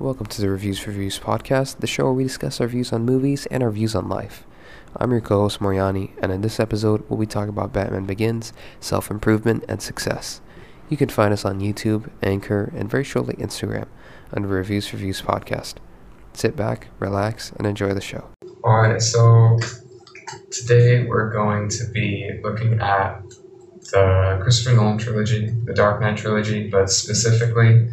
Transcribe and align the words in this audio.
Welcome 0.00 0.28
to 0.28 0.40
the 0.40 0.48
Reviews 0.48 0.78
for 0.78 0.92
Views 0.92 1.18
podcast, 1.18 1.80
the 1.80 1.86
show 1.86 2.04
where 2.04 2.14
we 2.14 2.22
discuss 2.22 2.58
our 2.58 2.66
views 2.66 2.90
on 2.90 3.04
movies 3.04 3.44
and 3.50 3.62
our 3.62 3.70
views 3.70 3.94
on 3.94 4.08
life. 4.08 4.46
I'm 4.96 5.10
your 5.10 5.20
co 5.20 5.40
host 5.40 5.60
Moriani, 5.60 6.12
and 6.22 6.32
in 6.32 6.40
this 6.40 6.58
episode, 6.58 7.04
we'll 7.06 7.20
be 7.20 7.26
talking 7.26 7.50
about 7.50 7.74
Batman 7.74 8.06
Begins, 8.06 8.54
self 8.80 9.10
improvement, 9.10 9.62
and 9.68 9.82
success. 9.82 10.40
You 10.88 10.96
can 10.96 11.10
find 11.10 11.34
us 11.34 11.44
on 11.44 11.60
YouTube, 11.60 12.08
Anchor, 12.22 12.72
and 12.74 12.90
very 12.90 13.04
shortly 13.04 13.34
Instagram 13.34 13.88
under 14.32 14.48
Reviews 14.48 14.86
for 14.86 14.96
Views 14.96 15.20
podcast. 15.20 15.74
Sit 16.32 16.56
back, 16.56 16.86
relax, 16.98 17.52
and 17.58 17.66
enjoy 17.66 17.92
the 17.92 18.00
show. 18.00 18.24
Alright, 18.64 19.02
so 19.02 19.58
today 20.50 21.04
we're 21.04 21.30
going 21.30 21.68
to 21.68 21.84
be 21.92 22.40
looking 22.42 22.80
at 22.80 23.22
the 23.92 24.38
Christopher 24.40 24.76
Nolan 24.76 24.96
trilogy, 24.96 25.50
the 25.66 25.74
Dark 25.74 26.00
Knight 26.00 26.16
trilogy, 26.16 26.70
but 26.70 26.88
specifically 26.88 27.90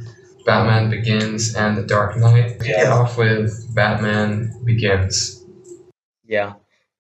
Batman 0.47 0.89
Begins 0.89 1.55
and 1.55 1.77
The 1.77 1.83
Dark 1.83 2.15
Knight. 2.17 2.59
Kick 2.61 2.69
it 2.69 2.77
Yeah. 2.83 2.93
off 2.93 3.17
with 3.17 3.67
Batman 3.75 4.61
Begins. 4.63 5.43
Yeah. 6.25 6.53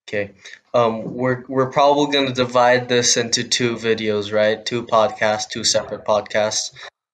Okay. 0.07 0.31
Um, 0.73 1.15
we're 1.15 1.43
we're 1.47 1.71
probably 1.71 2.13
gonna 2.13 2.33
divide 2.33 2.89
this 2.89 3.15
into 3.15 3.45
two 3.45 3.75
videos, 3.77 4.33
right? 4.33 4.63
Two 4.65 4.83
podcasts, 4.85 5.49
two 5.49 5.63
separate 5.63 6.03
podcasts. 6.05 6.71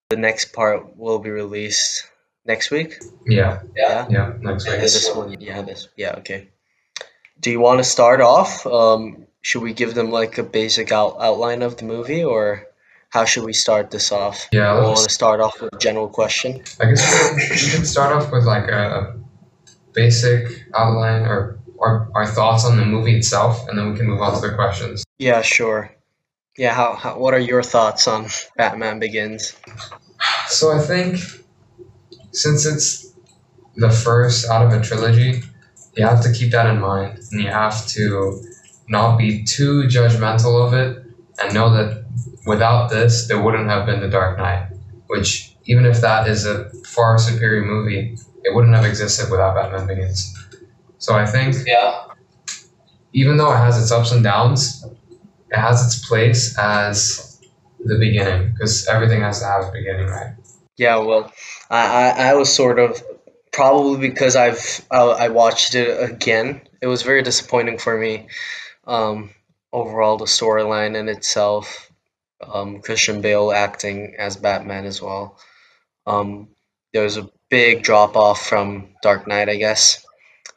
The 0.09 0.17
next 0.17 0.53
part 0.53 0.97
will 0.97 1.19
be 1.19 1.29
released 1.29 2.07
next 2.45 2.71
week. 2.71 2.99
Yeah, 3.27 3.61
Yeah. 3.77 4.07
yeah, 4.09 4.33
next 4.41 4.67
week. 4.67 4.79
This 4.81 5.13
one. 5.15 5.39
Yeah. 5.39 5.61
This. 5.61 5.87
Yeah. 5.95 6.15
Okay. 6.17 6.49
Do 7.39 7.51
you 7.51 7.59
want 7.59 7.77
to 7.79 7.83
start 7.83 8.21
off? 8.21 8.65
Um, 8.65 9.27
should 9.41 9.61
we 9.61 9.73
give 9.73 9.93
them 9.93 10.09
like 10.09 10.37
a 10.39 10.43
basic 10.43 10.91
out, 10.91 11.17
outline 11.19 11.61
of 11.61 11.77
the 11.77 11.85
movie, 11.85 12.23
or 12.23 12.65
how 13.13 13.25
should 13.25 13.43
we 13.43 13.53
start 13.53 13.91
this 13.91 14.11
off? 14.11 14.49
Yeah, 14.51 14.73
We 14.73 14.85
want 14.85 14.97
let's, 14.97 15.13
start 15.13 15.39
off 15.39 15.61
with 15.61 15.71
a 15.71 15.77
general 15.77 16.09
question. 16.09 16.63
I 16.81 16.85
guess 16.85 17.01
we 17.35 17.43
we 17.43 17.71
can 17.71 17.85
start 17.85 18.11
off 18.11 18.31
with 18.31 18.45
like 18.45 18.67
a 18.69 19.15
basic 19.93 20.47
outline 20.73 21.21
or, 21.21 21.59
or 21.77 22.09
our 22.15 22.25
thoughts 22.25 22.65
on 22.65 22.75
the 22.75 22.85
movie 22.85 23.15
itself, 23.15 23.67
and 23.67 23.77
then 23.77 23.91
we 23.91 23.97
can 23.97 24.07
move 24.07 24.19
on 24.19 24.33
to 24.33 24.47
the 24.47 24.55
questions. 24.55 25.05
Yeah. 25.19 25.43
Sure. 25.43 25.91
Yeah. 26.57 26.73
How, 26.73 26.95
how 26.95 27.19
what 27.19 27.35
are 27.35 27.39
your 27.39 27.61
thoughts 27.61 28.07
on 28.07 28.29
Batman 28.57 28.97
Begins? 28.97 29.53
So 30.47 30.71
I 30.71 30.79
think 30.79 31.19
since 32.31 32.65
it's 32.65 33.13
the 33.75 33.91
first 33.91 34.49
out 34.49 34.65
of 34.65 34.73
a 34.73 34.83
trilogy, 34.83 35.43
you 35.95 36.03
have 36.03 36.23
to 36.23 36.33
keep 36.33 36.51
that 36.53 36.65
in 36.65 36.79
mind 36.79 37.19
and 37.31 37.41
you 37.41 37.49
have 37.49 37.85
to 37.89 38.41
not 38.87 39.17
be 39.17 39.43
too 39.43 39.83
judgmental 39.83 40.65
of 40.65 40.73
it 40.73 41.05
and 41.39 41.53
know 41.53 41.69
that 41.69 42.02
without 42.45 42.89
this 42.89 43.27
there 43.27 43.41
wouldn't 43.41 43.69
have 43.69 43.85
been 43.85 43.99
the 44.01 44.09
Dark 44.09 44.37
Knight, 44.37 44.69
which 45.07 45.55
even 45.65 45.85
if 45.85 46.01
that 46.01 46.27
is 46.27 46.45
a 46.45 46.69
far 46.85 47.17
superior 47.17 47.63
movie, 47.63 48.17
it 48.43 48.53
wouldn't 48.53 48.75
have 48.75 48.85
existed 48.85 49.31
without 49.31 49.55
Batman 49.55 49.87
Begins. 49.87 50.33
So 50.97 51.15
I 51.15 51.25
think 51.25 51.55
Yeah. 51.65 52.05
even 53.13 53.37
though 53.37 53.51
it 53.53 53.57
has 53.57 53.81
its 53.81 53.91
ups 53.91 54.11
and 54.11 54.23
downs, 54.23 54.85
it 55.49 55.57
has 55.57 55.85
its 55.85 56.07
place 56.07 56.57
as 56.57 57.39
the 57.79 57.97
beginning 57.97 58.51
because 58.51 58.87
everything 58.87 59.21
has 59.21 59.39
to 59.39 59.45
have 59.45 59.65
a 59.65 59.71
beginning, 59.71 60.07
right? 60.07 60.33
Yeah, 60.77 60.97
well, 60.97 61.31
I, 61.69 62.09
I, 62.09 62.29
I 62.29 62.33
was 62.33 62.53
sort 62.53 62.79
of 62.79 63.01
probably 63.51 63.99
because 64.09 64.35
I've 64.35 64.85
I, 64.89 65.01
I 65.01 65.29
watched 65.29 65.75
it 65.75 66.11
again. 66.11 66.61
It 66.81 66.87
was 66.87 67.03
very 67.03 67.21
disappointing 67.21 67.77
for 67.77 67.97
me. 67.97 68.27
Um, 68.85 69.29
overall, 69.71 70.17
the 70.17 70.25
storyline 70.25 70.95
in 70.97 71.07
itself, 71.07 71.91
um, 72.51 72.81
Christian 72.81 73.21
Bale 73.21 73.51
acting 73.51 74.15
as 74.17 74.37
Batman 74.37 74.85
as 74.85 75.01
well. 75.01 75.37
Um, 76.05 76.49
there 76.93 77.03
was 77.03 77.17
a 77.17 77.29
big 77.49 77.83
drop 77.83 78.15
off 78.15 78.45
from 78.45 78.89
Dark 79.01 79.27
Knight, 79.27 79.49
I 79.49 79.55
guess. 79.55 80.05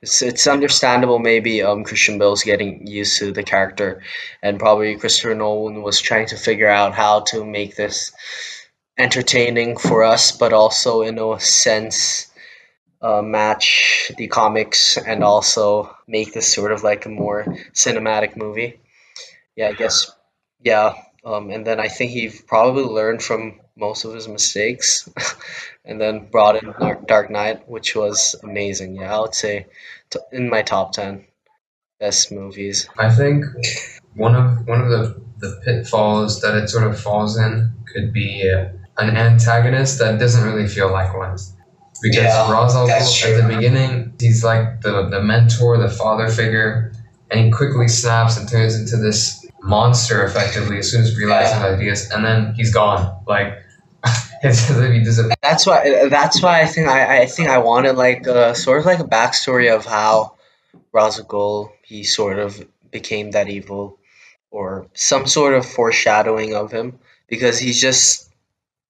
It's, 0.03 0.23
it's 0.23 0.47
understandable 0.47 1.19
maybe 1.19 1.63
um, 1.63 1.85
Christian 1.85 2.19
Bale's 2.19 2.43
getting 2.43 2.87
used 2.87 3.19
to 3.19 3.33
the 3.33 3.43
character, 3.43 4.03
and 4.43 4.59
probably 4.59 4.97
Christopher 4.97 5.35
Nolan 5.35 5.83
was 5.83 6.01
trying 6.01 6.27
to 6.29 6.37
figure 6.37 6.69
out 6.69 6.95
how 6.95 7.21
to 7.29 7.45
make 7.45 7.77
this 7.77 8.13
entertaining 8.99 9.77
for 9.77 10.05
us, 10.05 10.33
but 10.33 10.53
also 10.53 11.03
in 11.03 11.19
a 11.19 11.41
sense 11.41 12.31
uh, 13.01 13.23
match 13.23 14.11
the 14.17 14.27
comics 14.27 14.97
and 14.97 15.23
also 15.23 15.95
make 16.09 16.33
this 16.33 16.53
sort 16.53 16.73
of 16.73 16.83
like 16.83 17.07
a 17.07 17.11
more 17.11 17.45
cinematic 17.73 18.37
movie. 18.37 18.81
Yeah, 19.55 19.69
I 19.69 19.73
guess. 19.73 20.11
Yeah, 20.61 20.95
um, 21.27 21.51
and 21.51 21.67
then 21.67 21.81
I 21.81 21.89
think 21.89 22.13
he 22.13 22.31
probably 22.47 22.85
learned 22.85 23.21
from 23.21 23.61
most 23.77 24.05
of 24.05 24.15
his 24.15 24.29
mistakes, 24.29 25.09
and 25.85 26.01
then 26.01 26.29
brought 26.31 26.63
in 26.63 26.73
Dark 26.79 27.07
Dark 27.09 27.31
Knight, 27.31 27.69
which 27.69 27.97
was 27.97 28.37
amazing. 28.45 28.95
Yeah, 28.95 29.17
I 29.17 29.21
would 29.21 29.35
say 29.35 29.67
t- 30.11 30.21
in 30.31 30.49
my 30.49 30.63
top 30.63 30.93
ten 30.93 31.27
best 31.99 32.31
movies. 32.31 32.89
I 32.97 33.11
think 33.13 33.45
one 34.15 34.37
of 34.37 34.69
one 34.69 34.81
of 34.81 34.89
the, 34.89 35.21
the 35.39 35.61
pitfalls 35.65 36.41
that 36.43 36.57
it 36.57 36.69
sort 36.69 36.85
of 36.85 36.99
falls 36.99 37.37
in 37.37 37.73
could 37.93 38.13
be 38.13 38.49
uh, 38.49 38.69
an 38.99 39.17
antagonist 39.17 39.99
that 39.99 40.21
doesn't 40.21 40.45
really 40.45 40.69
feel 40.69 40.93
like 40.93 41.13
one. 41.17 41.37
Because 42.03 42.25
Yeah, 42.25 42.53
Ra's 42.53 42.75
al 42.75 42.87
that's 42.87 43.23
Ghul 43.23 43.39
at 43.39 43.49
the 43.49 43.55
beginning, 43.57 44.13
he's 44.21 44.45
like 44.45 44.83
the, 44.83 45.09
the 45.09 45.23
mentor, 45.23 45.79
the 45.79 45.89
father 45.89 46.29
figure, 46.29 46.93
and 47.31 47.41
he 47.41 47.51
quickly 47.51 47.89
snaps 47.89 48.37
and 48.37 48.49
turns 48.49 48.79
into 48.79 48.99
this 48.99 49.46
monster 49.63 50.25
effectively 50.25 50.79
as 50.79 50.91
soon 50.91 51.03
as 51.03 51.17
realizing 51.17 51.61
Yeah. 51.61 51.75
ideas, 51.75 52.11
and 52.11 52.25
then 52.25 52.55
he's 52.55 52.73
gone. 52.73 53.23
Like 53.27 53.59
he. 54.43 55.05
That's 55.43 55.67
why. 55.67 56.09
That's 56.09 56.43
why 56.43 56.61
I 56.63 56.67
think 56.67 56.89
I, 56.89 57.23
I 57.23 57.27
think 57.27 57.49
I 57.49 57.59
wanted 57.59 57.97
like 57.97 58.27
a 58.27 58.55
sort 58.55 58.81
of 58.81 58.87
like 58.87 59.01
a 59.01 59.05
backstory 59.05 59.75
of 59.75 59.85
how 59.85 60.37
Ghul 60.95 61.71
he 61.83 62.05
sort 62.05 62.39
of 62.39 62.65
became 62.91 63.33
that 63.33 63.49
evil, 63.49 63.99
or 64.51 64.87
some 64.95 65.27
sort 65.27 65.55
of 65.55 65.67
foreshadowing 65.67 66.55
of 66.55 66.71
him 66.73 66.99
because 67.27 67.59
he's 67.59 67.81
just 67.81 68.33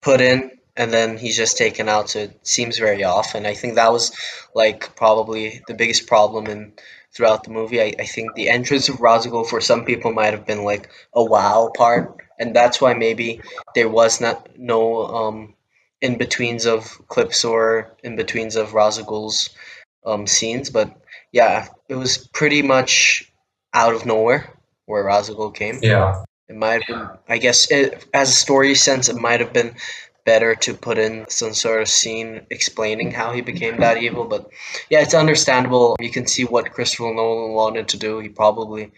put 0.03 0.21
in 0.21 0.50
and 0.76 0.93
then 0.93 1.16
he's 1.16 1.37
just 1.37 1.56
taken 1.56 1.88
out. 1.88 2.10
So 2.10 2.21
it 2.21 2.47
seems 2.47 2.78
very 2.78 3.03
off, 3.05 3.34
and 3.34 3.47
I 3.47 3.55
think 3.55 3.76
that 3.76 3.93
was 3.93 4.15
like 4.55 4.94
probably 4.97 5.62
the 5.69 5.75
biggest 5.75 6.06
problem 6.06 6.47
in 6.47 6.72
throughout 7.16 7.44
the 7.44 7.50
movie. 7.50 7.81
I, 7.81 7.94
I 7.99 8.04
think 8.04 8.34
the 8.34 8.50
entrance 8.50 8.88
of 8.88 9.00
Ra's 9.00 9.27
for 9.49 9.60
some 9.60 9.84
people 9.84 10.12
might 10.12 10.34
have 10.34 10.47
been 10.47 10.65
like 10.65 10.91
a 11.15 11.25
wow 11.25 11.71
part, 11.75 12.22
and 12.38 12.54
that's 12.54 12.81
why 12.81 12.94
maybe 12.94 13.41
there 13.75 13.88
was 13.88 14.21
not 14.21 14.49
no 14.59 15.06
um 15.06 15.55
in 16.03 16.19
betweens 16.19 16.66
of 16.66 17.00
clips 17.09 17.44
or 17.44 17.97
in 18.05 18.16
betweens 18.16 18.56
of 18.56 18.75
Ra's 18.75 19.00
um 20.05 20.26
scenes, 20.26 20.71
but 20.71 20.94
yeah, 21.32 21.69
it 21.88 21.94
was 21.94 22.28
pretty 22.28 22.62
much 22.62 23.32
out 23.72 23.94
of 23.94 24.06
nowhere 24.06 24.53
where 24.84 25.05
Ra's 25.05 25.31
came. 25.55 25.78
Yeah, 25.82 26.25
It 26.49 26.56
might 26.56 26.84
have 26.84 26.87
been, 26.87 27.19
I 27.28 27.38
guess, 27.38 27.71
it, 27.71 28.06
as 28.15 28.28
a 28.28 28.32
story 28.32 28.75
sense, 28.75 29.09
it 29.09 29.16
might 29.16 29.41
have 29.41 29.53
been 29.53 29.75
better 30.26 30.56
to 30.56 30.75
put 30.75 30.98
in 30.98 31.25
some 31.31 31.54
sort 31.54 31.81
of 31.81 31.88
scene 31.88 32.44
explaining 32.50 33.12
how 33.12 33.32
he 33.32 33.41
became 33.41 33.78
that 33.78 33.97
evil. 33.97 34.25
But 34.25 34.50
yeah, 34.91 35.00
it's 35.00 35.14
understandable. 35.14 35.97
You 36.00 36.10
can 36.10 36.26
see 36.26 36.44
what 36.44 36.72
Christopher 36.72 37.14
Nolan 37.14 37.54
wanted 37.54 37.88
to 37.88 37.97
do. 37.97 38.19
He 38.19 38.28
probably 38.28 38.92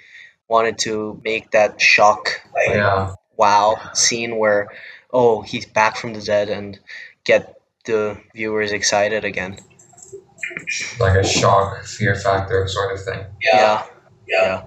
wanted 0.49 0.79
to 0.79 1.21
make 1.23 1.51
that 1.53 1.81
shock, 1.81 2.41
like, 2.55 2.75
yeah, 2.75 3.15
wow 3.37 3.77
scene 3.93 4.37
where, 4.37 4.69
oh, 5.13 5.43
he's 5.43 5.67
back 5.67 5.97
from 5.97 6.15
the 6.15 6.23
dead 6.23 6.49
and 6.49 6.81
get 7.25 7.61
the 7.85 8.19
viewers 8.35 8.73
excited 8.73 9.25
again. 9.25 9.59
like 10.99 11.17
a 11.17 11.27
shock, 11.27 11.85
fear 11.85 12.15
factor 12.15 12.67
sort 12.67 12.95
of 12.95 13.05
thing. 13.05 13.25
Yeah. 13.43 13.85
Yeah. 14.27 14.63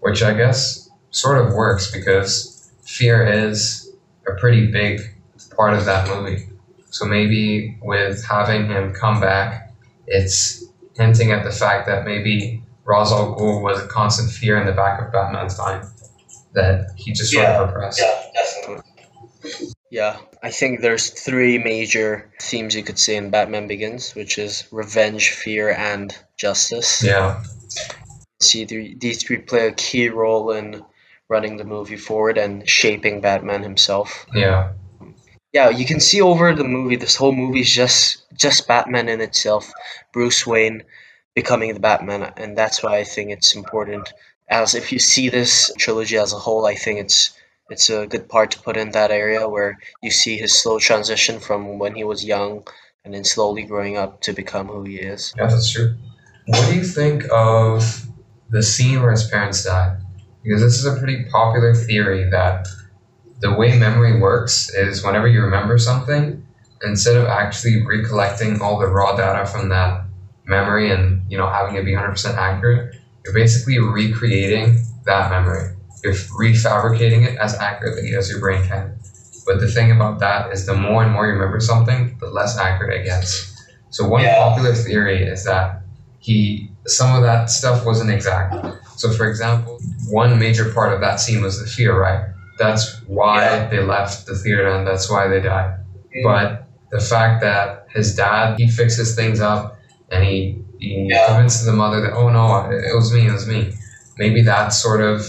which 0.00 0.22
I 0.22 0.34
guess 0.34 0.88
sort 1.10 1.44
of 1.44 1.52
works 1.54 1.90
because 1.90 2.70
fear 2.84 3.26
is 3.26 3.92
a 4.26 4.32
pretty 4.38 4.70
big 4.70 5.00
part 5.56 5.74
of 5.74 5.84
that 5.86 6.08
movie. 6.08 6.48
So 6.90 7.04
maybe 7.04 7.78
with 7.82 8.24
having 8.24 8.66
him 8.66 8.92
come 8.92 9.20
back, 9.20 9.72
it's 10.06 10.64
hinting 10.94 11.32
at 11.32 11.44
the 11.44 11.50
fact 11.50 11.86
that 11.88 12.04
maybe 12.04 12.62
Ra's 12.84 13.10
al 13.12 13.34
Ghul 13.36 13.62
was 13.62 13.82
a 13.82 13.86
constant 13.88 14.30
fear 14.30 14.58
in 14.60 14.66
the 14.66 14.72
back 14.72 15.00
of 15.00 15.12
Batman's 15.12 15.58
mind 15.58 15.84
that 16.54 16.90
he 16.96 17.12
just 17.12 17.32
sort 17.32 17.46
of 17.46 17.68
oppressed. 17.68 18.02
definitely. 18.34 18.82
Yeah, 19.90 20.16
I 20.42 20.50
think 20.50 20.80
there's 20.80 21.10
three 21.10 21.58
major 21.58 22.30
themes 22.40 22.74
you 22.74 22.82
could 22.82 22.98
say 22.98 23.16
in 23.16 23.30
Batman 23.30 23.66
Begins, 23.68 24.14
which 24.14 24.38
is 24.38 24.64
revenge, 24.72 25.30
fear, 25.30 25.70
and 25.70 26.16
justice. 26.36 27.02
Yeah, 27.02 27.42
See, 28.40 28.64
the- 28.64 28.94
these 28.98 29.22
three 29.22 29.38
play 29.38 29.68
a 29.68 29.72
key 29.72 30.08
role 30.08 30.50
in 30.52 30.84
running 31.28 31.56
the 31.56 31.64
movie 31.64 31.96
forward 31.96 32.36
and 32.38 32.68
shaping 32.68 33.20
Batman 33.20 33.62
himself. 33.62 34.26
yeah, 34.34 34.72
Yeah, 35.56 35.70
you 35.70 35.86
can 35.86 36.00
see 36.00 36.20
over 36.20 36.54
the 36.54 36.64
movie. 36.64 36.96
This 36.96 37.16
whole 37.16 37.32
movie 37.32 37.60
is 37.60 37.70
just 37.70 37.98
just 38.34 38.68
Batman 38.68 39.08
in 39.08 39.22
itself. 39.22 39.72
Bruce 40.12 40.46
Wayne 40.46 40.82
becoming 41.34 41.72
the 41.72 41.80
Batman, 41.80 42.30
and 42.36 42.58
that's 42.58 42.82
why 42.82 42.98
I 42.98 43.04
think 43.04 43.30
it's 43.30 43.54
important. 43.54 44.12
As 44.50 44.74
if 44.74 44.92
you 44.92 44.98
see 44.98 45.30
this 45.30 45.72
trilogy 45.78 46.18
as 46.18 46.34
a 46.34 46.42
whole, 46.44 46.66
I 46.66 46.74
think 46.74 47.00
it's 47.00 47.20
it's 47.70 47.88
a 47.88 48.06
good 48.06 48.28
part 48.28 48.50
to 48.50 48.60
put 48.60 48.76
in 48.76 48.90
that 48.90 49.10
area 49.10 49.48
where 49.48 49.78
you 50.02 50.10
see 50.10 50.36
his 50.36 50.52
slow 50.52 50.78
transition 50.78 51.40
from 51.40 51.78
when 51.78 51.94
he 51.94 52.04
was 52.04 52.22
young 52.22 52.66
and 53.02 53.14
then 53.14 53.24
slowly 53.24 53.62
growing 53.62 53.96
up 53.96 54.20
to 54.26 54.34
become 54.34 54.66
who 54.68 54.82
he 54.84 54.96
is. 54.96 55.32
Yeah, 55.38 55.46
that's 55.46 55.72
true. 55.72 55.96
What 56.48 56.68
do 56.68 56.74
you 56.74 56.84
think 56.84 57.24
of 57.32 57.80
the 58.50 58.62
scene 58.62 59.00
where 59.00 59.12
his 59.12 59.26
parents 59.26 59.64
died? 59.64 60.04
Because 60.42 60.60
this 60.60 60.76
is 60.78 60.84
a 60.84 60.98
pretty 60.98 61.24
popular 61.30 61.74
theory 61.74 62.28
that 62.28 62.68
the 63.40 63.52
way 63.52 63.78
memory 63.78 64.20
works 64.20 64.70
is 64.70 65.04
whenever 65.04 65.28
you 65.28 65.42
remember 65.42 65.78
something, 65.78 66.46
instead 66.82 67.16
of 67.16 67.26
actually 67.26 67.84
recollecting 67.84 68.60
all 68.60 68.78
the 68.78 68.86
raw 68.86 69.16
data 69.16 69.46
from 69.46 69.68
that 69.70 70.04
memory 70.44 70.90
and 70.90 71.22
you 71.30 71.36
know 71.36 71.48
having 71.48 71.74
it 71.76 71.84
be 71.84 71.92
100% 71.92 72.34
accurate, 72.36 72.94
you're 73.24 73.34
basically 73.34 73.78
recreating 73.78 74.82
that 75.04 75.30
memory. 75.30 75.74
You're 76.02 76.14
refabricating 76.14 77.26
it 77.26 77.38
as 77.38 77.54
accurately 77.58 78.14
as 78.14 78.30
your 78.30 78.40
brain 78.40 78.66
can. 78.66 78.94
But 79.46 79.60
the 79.60 79.70
thing 79.70 79.90
about 79.92 80.18
that 80.20 80.52
is 80.52 80.66
the 80.66 80.74
more 80.74 81.02
and 81.02 81.12
more 81.12 81.26
you 81.26 81.32
remember 81.32 81.60
something, 81.60 82.16
the 82.20 82.26
less 82.26 82.56
accurate 82.58 83.00
it 83.00 83.04
gets. 83.04 83.52
So 83.90 84.06
one 84.08 84.22
Yeah. 84.22 84.36
popular 84.38 84.74
theory 84.74 85.22
is 85.22 85.44
that 85.44 85.82
he 86.18 86.70
some 86.86 87.14
of 87.16 87.22
that 87.22 87.50
stuff 87.50 87.84
wasn't 87.84 88.10
exact. 88.10 88.54
So 88.96 89.12
for 89.12 89.28
example, 89.28 89.78
one 90.08 90.38
major 90.38 90.70
part 90.72 90.92
of 90.92 91.00
that 91.00 91.20
scene 91.20 91.42
was 91.42 91.58
the 91.60 91.66
fear, 91.66 91.98
right? 91.98 92.24
That's 92.58 93.00
why 93.06 93.42
Yeah. 93.44 93.68
they 93.68 93.80
left 93.80 94.26
the 94.26 94.34
theater 94.34 94.68
and 94.68 94.86
that's 94.86 95.10
why 95.10 95.28
they 95.28 95.40
died. 95.40 95.80
But 96.24 96.64
the 96.90 97.00
fact 97.00 97.42
that 97.42 97.86
his 97.90 98.14
dad 98.16 98.58
he 98.58 98.68
fixes 98.68 99.14
things 99.14 99.40
up 99.40 99.78
and 100.10 100.24
he, 100.24 100.62
he 100.78 101.06
Yeah. 101.10 101.26
convinces 101.26 101.66
the 101.66 101.72
mother 101.72 102.00
that 102.02 102.12
oh 102.12 102.28
no 102.30 102.70
it, 102.70 102.84
it 102.84 102.94
was 102.94 103.12
me 103.12 103.26
it 103.26 103.32
was 103.32 103.46
me 103.46 103.74
maybe 104.18 104.42
that's 104.42 104.80
sort 104.80 105.00
of 105.00 105.26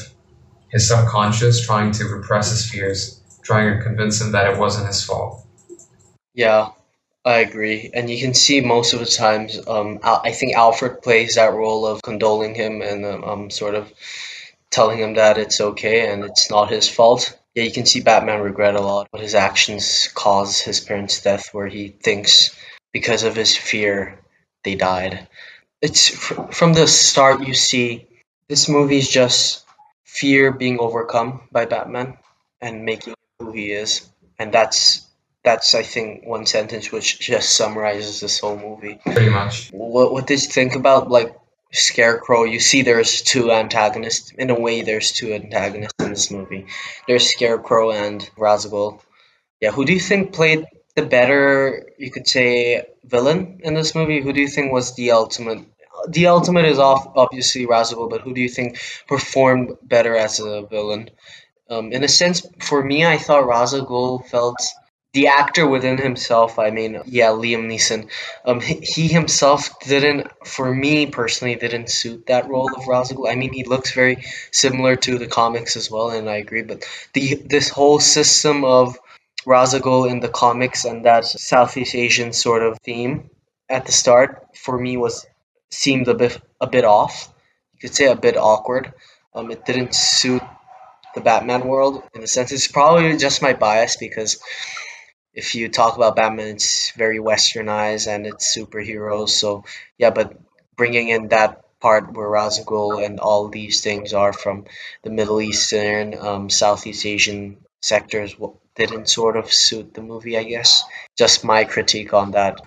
his 0.69 0.87
subconscious 0.87 1.65
trying 1.65 1.91
to 1.91 2.05
repress 2.05 2.51
his 2.51 2.69
fears 2.69 3.21
trying 3.43 3.77
to 3.77 3.83
convince 3.83 4.21
him 4.21 4.31
that 4.33 4.51
it 4.51 4.59
wasn't 4.59 4.85
his 4.87 5.03
fault 5.03 5.43
Yeah, 6.33 6.69
I 7.25 7.39
agree. 7.39 7.89
And 7.93 8.09
you 8.09 8.19
can 8.21 8.33
see 8.33 8.61
most 8.61 8.93
of 8.93 8.99
the 8.99 9.05
times, 9.05 9.59
um, 9.67 9.99
I 10.03 10.31
think 10.31 10.55
Alfred 10.55 11.01
plays 11.01 11.35
that 11.35 11.53
role 11.53 11.85
of 11.85 12.01
condoling 12.01 12.55
him 12.55 12.81
and 12.81 13.05
um, 13.05 13.23
um, 13.23 13.49
sort 13.49 13.75
of 13.75 13.91
telling 14.71 14.99
him 14.99 15.15
that 15.15 15.37
it's 15.37 15.61
okay 15.61 16.11
and 16.11 16.23
it's 16.23 16.49
not 16.49 16.71
his 16.71 16.89
fault. 16.89 17.37
Yeah, 17.55 17.63
you 17.63 17.71
can 17.71 17.85
see 17.85 18.01
Batman 18.01 18.41
regret 18.41 18.75
a 18.75 18.81
lot 18.81 19.07
what 19.11 19.21
his 19.21 19.35
actions 19.35 20.09
caused 20.13 20.63
his 20.63 20.79
parents' 20.79 21.21
death, 21.21 21.49
where 21.53 21.67
he 21.67 21.89
thinks 21.89 22.55
because 22.93 23.23
of 23.23 23.35
his 23.35 23.55
fear 23.57 24.19
they 24.63 24.75
died. 24.75 25.27
It's 25.81 26.09
fr- 26.09 26.51
from 26.51 26.73
the 26.73 26.87
start 26.87 27.47
you 27.47 27.53
see 27.53 28.07
this 28.49 28.69
movie 28.69 28.97
is 28.97 29.09
just 29.09 29.65
fear 30.05 30.51
being 30.51 30.79
overcome 30.79 31.41
by 31.51 31.65
Batman 31.65 32.17
and 32.61 32.85
making 32.85 33.13
who 33.39 33.51
he 33.51 33.71
is, 33.71 34.07
and 34.39 34.51
that's 34.53 35.07
that's 35.43 35.75
I 35.75 35.83
think 35.83 36.25
one 36.25 36.45
sentence 36.45 36.91
which 36.91 37.19
just 37.19 37.55
summarizes 37.55 38.19
this 38.19 38.39
whole 38.39 38.57
movie. 38.57 38.99
pretty 39.03 39.29
much 39.29 39.69
What 39.71 40.11
what 40.11 40.27
did 40.27 40.41
you 40.41 40.49
think 40.49 40.75
about 40.75 41.09
like 41.09 41.35
Scarecrow? 41.71 42.43
You 42.43 42.59
see, 42.59 42.81
there's 42.81 43.21
two 43.21 43.51
antagonists. 43.51 44.31
In 44.31 44.49
a 44.49 44.59
way, 44.59 44.81
there's 44.81 45.11
two 45.11 45.33
antagonists 45.33 45.95
in 45.99 46.09
this 46.09 46.31
movie. 46.31 46.67
There's 47.07 47.29
Scarecrow 47.29 47.91
and 47.91 48.29
Ra's 48.37 48.65
al 48.65 48.71
Ghul. 48.71 49.01
Yeah, 49.61 49.71
who 49.71 49.85
do 49.85 49.93
you 49.93 49.99
think 49.99 50.33
played 50.33 50.65
the 50.95 51.03
better? 51.03 51.87
You 51.97 52.11
could 52.11 52.27
say 52.27 52.85
villain 53.03 53.61
in 53.63 53.73
this 53.73 53.95
movie. 53.95 54.21
Who 54.21 54.33
do 54.33 54.41
you 54.41 54.47
think 54.47 54.71
was 54.71 54.95
the 54.95 55.11
ultimate? 55.11 55.65
The 56.09 56.27
ultimate 56.27 56.65
is 56.65 56.79
off 56.79 57.11
obviously 57.15 57.65
Ra's 57.65 57.91
al 57.91 57.99
Ghul, 57.99 58.09
but 58.09 58.21
who 58.21 58.33
do 58.33 58.41
you 58.41 58.49
think 58.49 58.79
performed 59.07 59.77
better 59.81 60.15
as 60.15 60.39
a 60.39 60.61
villain? 60.61 61.09
Um, 61.69 61.91
in 61.91 62.03
a 62.03 62.07
sense, 62.07 62.45
for 62.59 62.81
me, 62.83 63.05
I 63.05 63.17
thought 63.17 63.47
Ra's 63.47 63.73
al 63.73 63.85
Ghul 63.85 64.25
felt 64.25 64.61
the 65.17 65.25
actor 65.25 65.67
within 65.67 65.97
himself. 65.97 66.59
I 66.59 66.69
mean, 66.69 67.01
yeah, 67.07 67.29
Liam 67.29 67.65
Neeson. 67.65 68.07
Um, 68.45 68.59
he, 68.61 69.07
himself 69.07 69.79
didn't, 69.79 70.27
for 70.45 70.71
me 70.71 71.07
personally, 71.07 71.55
didn't 71.55 71.89
suit 71.89 72.27
that 72.27 72.47
role 72.47 72.69
of 72.75 72.87
Ra's 72.87 73.11
al 73.11 73.17
Ghul. 73.17 73.31
I 73.31 73.35
mean, 73.35 73.51
he 73.51 73.63
looks 73.63 73.95
very 73.95 74.17
similar 74.51 74.95
to 74.95 75.17
the 75.17 75.25
comics 75.25 75.75
as 75.75 75.89
well, 75.89 76.11
and 76.11 76.29
I 76.29 76.35
agree. 76.35 76.61
But 76.61 76.83
the 77.13 77.41
this 77.53 77.67
whole 77.69 77.99
system 77.99 78.63
of 78.63 78.99
Ra's 79.43 79.73
al 79.73 79.81
Ghul 79.81 80.07
in 80.11 80.19
the 80.19 80.29
comics 80.43 80.85
and 80.85 81.05
that 81.05 81.25
Southeast 81.25 81.95
Asian 81.95 82.31
sort 82.31 82.61
of 82.61 82.77
theme 82.81 83.31
at 83.67 83.87
the 83.87 83.91
start 83.91 84.29
for 84.65 84.77
me 84.77 84.97
was 84.97 85.25
seemed 85.71 86.07
a 86.07 86.13
bit 86.13 86.39
a 86.61 86.67
bit 86.67 86.85
off. 86.85 87.33
You 87.73 87.79
could 87.81 87.95
say 87.95 88.05
a 88.05 88.15
bit 88.27 88.37
awkward. 88.37 88.93
Um, 89.33 89.49
it 89.49 89.65
didn't 89.65 89.95
suit 89.95 90.43
the 91.15 91.21
Batman 91.21 91.67
world 91.73 92.03
in 92.13 92.21
a 92.21 92.27
sense. 92.27 92.51
It's 92.51 92.67
probably 92.67 93.17
just 93.17 93.41
my 93.41 93.53
bias 93.53 93.97
because 93.97 94.37
if 95.37 95.53
you 95.53 95.69
talk 95.69 95.95
about 95.95 96.15
Batman, 96.15 96.55
it's 96.55 96.91
very 96.97 97.19
westernized 97.19 98.07
and 98.07 98.25
it's 98.25 98.57
superheroes. 98.57 99.29
So 99.29 99.65
yeah, 99.95 100.09
but 100.09 100.35
bringing 100.75 101.09
in 101.09 101.27
that 101.27 101.61
part 101.79 102.11
where 102.11 102.29
Ghul 102.29 103.05
and 103.05 103.19
all 103.19 103.47
these 103.47 103.81
things 103.81 104.13
are 104.13 104.33
from 104.33 104.65
the 105.03 105.11
Middle 105.11 105.39
Eastern, 105.39 106.17
um, 106.17 106.49
Southeast 106.49 107.05
Asian 107.05 107.57
sectors 107.81 108.35
didn't 108.75 109.09
sort 109.09 109.37
of 109.37 109.53
suit 109.53 109.93
the 109.93 110.01
movie. 110.01 110.39
I 110.39 110.43
guess 110.43 110.83
just 111.15 111.45
my 111.45 111.63
critique 111.65 112.13
on 112.13 112.31
that. 112.31 112.59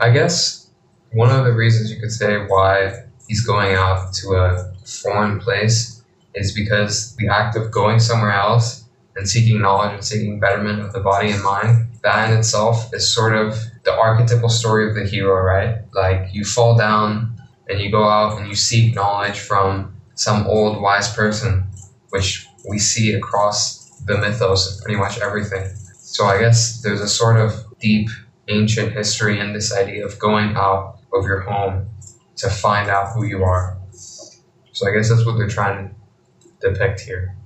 i 0.00 0.10
guess 0.10 0.70
one 1.12 1.30
of 1.30 1.44
the 1.44 1.52
reasons 1.52 1.92
you 1.92 2.00
could 2.00 2.10
say 2.10 2.38
why 2.52 3.04
he's 3.28 3.42
going 3.46 3.74
out 3.76 4.12
to 4.14 4.26
a 4.44 4.72
foreign 5.02 5.38
place 5.40 6.02
is 6.34 6.52
because 6.52 7.14
the 7.16 7.28
act 7.28 7.54
of 7.56 7.70
going 7.70 8.00
somewhere 8.00 8.32
else 8.32 8.84
and 9.14 9.28
seeking 9.28 9.60
knowledge 9.60 9.92
and 9.92 10.04
seeking 10.04 10.40
betterment 10.40 10.80
of 10.80 10.92
the 10.92 11.00
body 11.00 11.30
and 11.30 11.42
mind 11.42 11.93
that 12.04 12.30
in 12.30 12.38
itself 12.38 12.94
is 12.94 13.12
sort 13.12 13.34
of 13.34 13.58
the 13.84 13.92
archetypal 13.92 14.48
story 14.48 14.88
of 14.88 14.94
the 14.94 15.04
hero 15.04 15.42
right 15.42 15.78
like 15.94 16.32
you 16.32 16.44
fall 16.44 16.76
down 16.76 17.34
and 17.68 17.80
you 17.80 17.90
go 17.90 18.04
out 18.04 18.38
and 18.38 18.48
you 18.48 18.54
seek 18.54 18.94
knowledge 18.94 19.38
from 19.38 19.94
some 20.14 20.46
old 20.46 20.80
wise 20.80 21.12
person, 21.14 21.66
which 22.10 22.46
we 22.68 22.78
see 22.78 23.14
across 23.14 23.90
the 24.00 24.16
mythos 24.18 24.76
of 24.78 24.84
pretty 24.84 24.98
much 24.98 25.18
everything. 25.18 25.74
So 25.96 26.26
I 26.26 26.38
guess 26.38 26.82
there's 26.82 27.00
a 27.00 27.08
sort 27.08 27.36
of 27.36 27.64
deep 27.80 28.08
ancient 28.48 28.92
history 28.92 29.40
in 29.40 29.52
this 29.52 29.74
idea 29.74 30.04
of 30.04 30.18
going 30.18 30.54
out 30.56 30.98
of 31.12 31.24
your 31.24 31.40
home 31.40 31.88
to 32.36 32.50
find 32.50 32.90
out 32.90 33.12
who 33.14 33.24
you 33.24 33.42
are. 33.42 33.78
So 33.92 34.88
I 34.88 34.94
guess 34.94 35.08
that's 35.08 35.24
what 35.24 35.38
they're 35.38 35.48
trying 35.48 35.94
to 36.40 36.70
depict 36.72 37.00
here. 37.00 37.36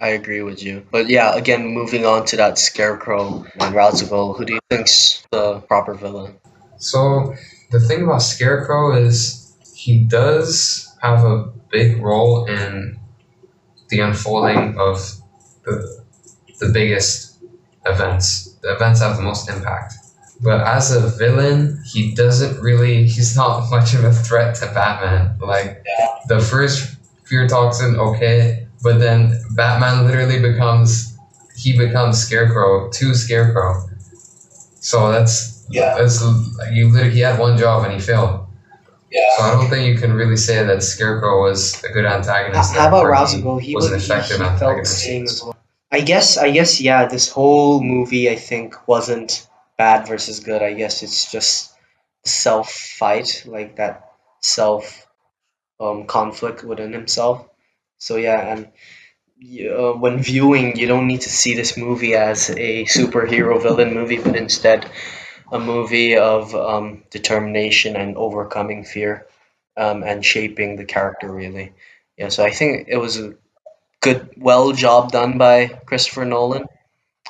I 0.00 0.08
agree 0.08 0.42
with 0.42 0.62
you. 0.62 0.86
But 0.90 1.10
yeah, 1.10 1.36
again, 1.36 1.66
moving 1.68 2.06
on 2.06 2.24
to 2.26 2.36
that 2.36 2.58
Scarecrow 2.58 3.44
and 3.58 3.74
Ra's 3.74 4.00
who 4.00 4.44
do 4.44 4.54
you 4.54 4.60
think's 4.70 5.26
the 5.30 5.60
proper 5.60 5.94
villain? 5.94 6.38
So 6.78 7.34
the 7.70 7.80
thing 7.80 8.02
about 8.04 8.22
Scarecrow 8.22 8.96
is 8.96 9.54
he 9.74 10.04
does 10.04 10.96
have 11.02 11.24
a 11.24 11.52
big 11.70 12.02
role 12.02 12.46
in 12.46 12.98
the 13.90 14.00
unfolding 14.00 14.78
of 14.78 14.98
the, 15.64 16.02
the 16.60 16.70
biggest 16.72 17.38
events. 17.84 18.54
The 18.62 18.74
events 18.74 19.00
have 19.00 19.16
the 19.16 19.22
most 19.22 19.50
impact. 19.50 19.94
But 20.42 20.62
as 20.66 20.90
a 20.90 21.06
villain, 21.18 21.82
he 21.84 22.14
doesn't 22.14 22.60
really, 22.62 23.04
he's 23.14 23.36
not 23.36 23.68
much 23.70 23.92
of 23.92 24.04
a 24.04 24.12
threat 24.12 24.54
to 24.56 24.66
Batman. 24.66 25.38
Like, 25.40 25.84
the 26.28 26.40
first 26.40 26.96
Fear 27.24 27.46
Toxin, 27.46 27.96
okay, 27.96 28.59
but 28.82 28.98
then 28.98 29.40
Batman 29.52 30.06
literally 30.06 30.40
becomes, 30.40 31.16
he 31.56 31.76
becomes 31.76 32.18
Scarecrow 32.22 32.90
to 32.90 33.14
Scarecrow. 33.14 33.88
So 34.80 35.12
that's, 35.12 35.66
Yeah. 35.70 35.94
that's, 35.98 36.22
you 36.72 36.88
literally, 36.90 37.14
he 37.14 37.20
had 37.20 37.38
one 37.38 37.56
job 37.58 37.84
and 37.84 37.92
he 37.92 38.00
failed. 38.00 38.46
Yeah. 39.10 39.20
So 39.36 39.42
I 39.42 39.50
don't 39.52 39.68
think 39.68 39.86
you 39.92 40.00
can 40.00 40.12
really 40.12 40.36
say 40.36 40.64
that 40.64 40.82
Scarecrow 40.82 41.42
was 41.42 41.82
a 41.84 41.88
good 41.92 42.04
antagonist. 42.06 42.74
How 42.74 42.88
about 42.88 43.04
or 43.04 43.10
Ra's 43.10 43.32
he 43.32 43.38
al 43.42 43.44
Ghul? 43.44 43.60
He 43.60 43.74
was 43.74 43.90
was 43.90 43.92
an 43.92 43.98
he, 43.98 44.06
he 44.06 44.12
effective 44.12 44.36
felt 44.38 44.58
the 44.58 44.64
antagonist. 44.64 44.98
same 44.98 45.24
as 45.24 45.42
well. 45.42 45.56
I 45.90 46.00
guess 46.00 46.38
I 46.38 46.50
guess 46.52 46.80
yeah, 46.80 47.06
this 47.06 47.28
whole 47.28 47.82
movie 47.82 48.30
I 48.30 48.36
think 48.36 48.86
wasn't 48.86 49.48
bad 49.76 50.06
versus 50.06 50.38
good. 50.38 50.62
I 50.62 50.74
guess 50.74 51.02
it's 51.02 51.30
just 51.32 51.72
self 52.24 52.70
fight, 52.70 53.42
like 53.46 53.76
that 53.76 54.12
self 54.40 55.04
um 55.80 56.06
conflict 56.06 56.62
within 56.62 56.92
himself. 56.92 57.48
So 58.00 58.16
yeah, 58.16 58.40
and 58.54 58.72
uh, 59.70 59.92
when 59.92 60.18
viewing, 60.22 60.76
you 60.76 60.86
don't 60.86 61.06
need 61.06 61.22
to 61.22 61.30
see 61.30 61.54
this 61.54 61.76
movie 61.76 62.14
as 62.14 62.50
a 62.50 62.84
superhero 62.84 63.60
villain 63.62 63.94
movie, 63.94 64.18
but 64.18 64.36
instead 64.36 64.90
a 65.52 65.58
movie 65.58 66.16
of 66.16 66.54
um, 66.54 67.04
determination 67.10 67.96
and 67.96 68.16
overcoming 68.16 68.84
fear 68.84 69.26
um, 69.76 70.02
and 70.04 70.24
shaping 70.24 70.76
the 70.76 70.84
character 70.84 71.32
really. 71.32 71.72
Yeah, 72.18 72.28
so 72.28 72.44
I 72.44 72.50
think 72.50 72.88
it 72.88 72.98
was 72.98 73.18
a 73.18 73.34
good, 74.00 74.30
well 74.36 74.72
job 74.72 75.12
done 75.12 75.38
by 75.38 75.68
Christopher 75.68 76.24
Nolan 76.26 76.66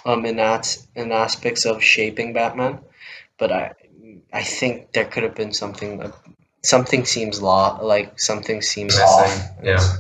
um, 0.04 0.26
in 0.26 0.36
that 0.36 0.78
in 0.94 1.12
aspects 1.12 1.66
of 1.66 1.82
shaping 1.82 2.32
Batman. 2.32 2.80
But 3.38 3.52
I 3.52 3.72
I 4.32 4.42
think 4.42 4.92
there 4.92 5.06
could 5.06 5.24
have 5.24 5.34
been 5.34 5.52
something. 5.52 6.02
uh, 6.02 6.12
Something 6.62 7.06
seems 7.06 7.40
law 7.40 7.78
like 7.82 8.20
something 8.20 8.60
seems 8.62 8.94
Missing, 8.98 9.64
yeah. 9.64 9.96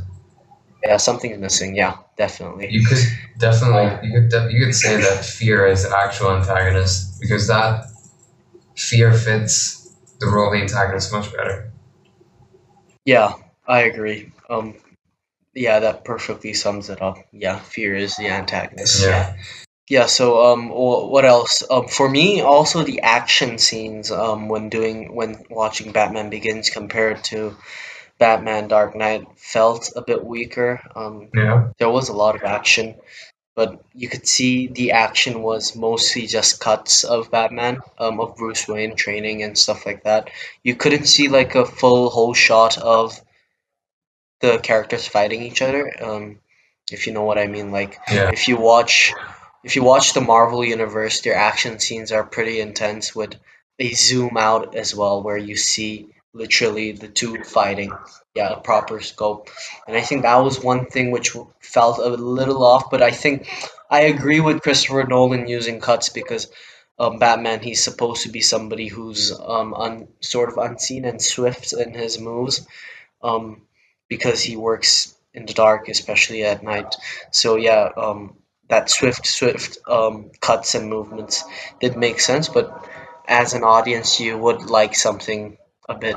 Yeah, 0.82 0.96
something's 0.96 1.38
missing. 1.38 1.76
Yeah, 1.76 1.96
definitely. 2.16 2.68
You 2.70 2.86
could 2.86 2.98
definitely 3.38 4.08
you 4.08 4.14
could 4.20 4.30
de- 4.30 4.52
you 4.52 4.64
could 4.64 4.74
say 4.74 5.00
that 5.00 5.24
fear 5.24 5.66
is 5.66 5.88
the 5.88 5.96
actual 5.96 6.32
antagonist 6.32 7.20
because 7.20 7.48
that 7.48 7.84
fear 8.76 9.12
fits 9.12 9.92
the 10.20 10.26
role 10.26 10.46
of 10.48 10.52
the 10.54 10.62
antagonist 10.62 11.12
much 11.12 11.32
better. 11.32 11.70
Yeah, 13.04 13.34
I 13.66 13.82
agree. 13.82 14.32
Um, 14.48 14.74
yeah, 15.54 15.80
that 15.80 16.04
perfectly 16.04 16.54
sums 16.54 16.90
it 16.90 17.02
up. 17.02 17.18
Yeah, 17.32 17.58
fear 17.58 17.94
is 17.94 18.16
the 18.16 18.28
antagonist. 18.28 19.02
Yeah. 19.02 19.36
Yeah, 19.88 20.06
so 20.06 20.52
um, 20.52 20.68
what 20.68 21.24
else? 21.24 21.64
Um, 21.68 21.88
for 21.88 22.08
me, 22.08 22.42
also 22.42 22.84
the 22.84 23.00
action 23.00 23.58
scenes 23.58 24.12
um, 24.12 24.48
when 24.48 24.68
doing 24.68 25.12
when 25.16 25.44
watching 25.50 25.90
Batman 25.90 26.30
Begins 26.30 26.70
compared 26.70 27.24
to 27.24 27.56
Batman 28.20 28.68
Dark 28.68 28.94
Knight 28.94 29.26
felt 29.36 29.90
a 29.96 30.02
bit 30.02 30.22
weaker. 30.24 30.80
Um, 30.94 31.30
Yeah. 31.34 31.68
there 31.78 31.90
was 31.90 32.10
a 32.10 32.12
lot 32.22 32.36
of 32.36 32.44
action, 32.44 32.94
but 33.56 33.82
you 33.94 34.08
could 34.08 34.28
see 34.28 34.68
the 34.68 34.92
action 34.92 35.42
was 35.42 35.74
mostly 35.74 36.26
just 36.26 36.60
cuts 36.60 37.02
of 37.02 37.30
Batman, 37.30 37.80
um, 37.98 38.20
of 38.20 38.36
Bruce 38.36 38.68
Wayne 38.68 38.94
training 38.94 39.42
and 39.42 39.56
stuff 39.58 39.86
like 39.86 40.04
that. 40.04 40.30
You 40.62 40.76
couldn't 40.76 41.06
see 41.06 41.28
like 41.28 41.54
a 41.54 41.64
full 41.64 42.10
whole 42.10 42.34
shot 42.34 42.78
of 42.78 43.18
the 44.40 44.58
characters 44.58 45.06
fighting 45.06 45.42
each 45.42 45.62
other. 45.62 45.90
Um, 46.02 46.38
if 46.92 47.06
you 47.06 47.12
know 47.12 47.24
what 47.24 47.38
I 47.38 47.46
mean, 47.46 47.72
like 47.72 47.98
Yeah. 48.12 48.30
if 48.32 48.48
you 48.48 48.56
watch 48.56 49.12
if 49.62 49.76
you 49.76 49.82
watch 49.82 50.14
the 50.14 50.22
Marvel 50.22 50.64
universe, 50.64 51.20
their 51.20 51.34
action 51.36 51.78
scenes 51.80 52.12
are 52.12 52.24
pretty 52.24 52.60
intense 52.60 53.14
with 53.14 53.34
a 53.78 53.92
zoom 53.92 54.36
out 54.38 54.74
as 54.74 54.94
well 54.94 55.22
where 55.22 55.36
you 55.36 55.56
see 55.56 56.08
literally 56.32 56.92
the 56.92 57.08
two 57.08 57.42
fighting. 57.44 57.92
Yeah, 58.34 58.50
a 58.50 58.60
proper 58.60 59.00
scope. 59.00 59.48
And 59.86 59.96
I 59.96 60.00
think 60.02 60.22
that 60.22 60.36
was 60.36 60.62
one 60.62 60.86
thing 60.86 61.10
which 61.10 61.36
felt 61.60 61.98
a 61.98 62.08
little 62.08 62.62
off, 62.64 62.90
but 62.90 63.02
I 63.02 63.10
think 63.10 63.48
I 63.90 64.02
agree 64.02 64.40
with 64.40 64.62
Christopher 64.62 65.04
Nolan 65.04 65.48
using 65.48 65.80
cuts 65.80 66.08
because 66.10 66.48
um, 66.98 67.18
Batman 67.18 67.60
he's 67.60 67.82
supposed 67.82 68.22
to 68.22 68.28
be 68.28 68.40
somebody 68.40 68.86
who's 68.86 69.32
um 69.32 69.74
un, 69.74 70.08
sort 70.20 70.50
of 70.50 70.58
unseen 70.58 71.04
and 71.04 71.20
swift 71.20 71.72
in 71.72 71.94
his 71.94 72.18
moves 72.20 72.66
um 73.22 73.62
because 74.08 74.42
he 74.42 74.56
works 74.56 75.14
in 75.34 75.46
the 75.46 75.54
dark 75.54 75.88
especially 75.88 76.44
at 76.44 76.62
night. 76.62 76.94
So 77.30 77.56
yeah, 77.56 77.88
um 77.96 78.36
that 78.68 78.90
swift 78.90 79.26
swift 79.26 79.78
um 79.88 80.30
cuts 80.40 80.74
and 80.74 80.88
movements 80.88 81.44
did 81.80 81.96
make 81.96 82.20
sense, 82.20 82.48
but 82.48 82.66
as 83.26 83.54
an 83.54 83.64
audience 83.64 84.20
you 84.20 84.36
would 84.38 84.62
like 84.70 84.94
something 84.94 85.56
a 85.90 85.94
bit 85.98 86.16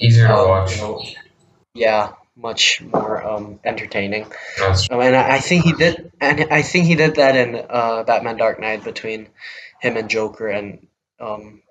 Easier 0.00 0.26
to 0.26 0.34
um, 0.34 0.48
watch. 0.48 1.14
yeah, 1.74 2.12
much 2.36 2.82
more 2.82 3.24
um 3.24 3.60
entertaining. 3.64 4.26
That's 4.58 4.88
and 4.90 5.16
I 5.16 5.36
I 5.36 5.38
think 5.38 5.64
he 5.64 5.72
did, 5.72 6.12
and 6.20 6.48
I 6.50 6.62
think 6.62 6.86
he 6.86 6.96
did 6.96 7.16
that 7.16 7.36
in 7.36 7.54
uh, 7.70 8.02
Batman 8.02 8.36
Dark 8.36 8.60
Knight 8.60 8.84
between 8.84 9.28
him 9.80 9.96
and 9.96 10.10
Joker, 10.10 10.48
and 10.48 10.86
um, 11.20 11.62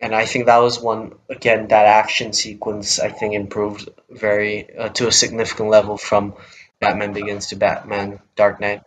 and 0.00 0.14
I 0.14 0.26
think 0.26 0.46
that 0.46 0.58
was 0.58 0.80
one 0.80 1.14
again 1.28 1.68
that 1.68 1.86
action 1.86 2.32
sequence 2.32 3.00
I 3.00 3.10
think 3.10 3.34
improved 3.34 3.88
very 4.08 4.76
uh, 4.76 4.90
to 4.90 5.08
a 5.08 5.12
significant 5.12 5.70
level 5.70 5.98
from 5.98 6.34
Batman 6.80 7.12
Begins 7.12 7.48
to 7.48 7.56
Batman 7.56 8.20
Dark 8.36 8.60
Knight. 8.60 8.82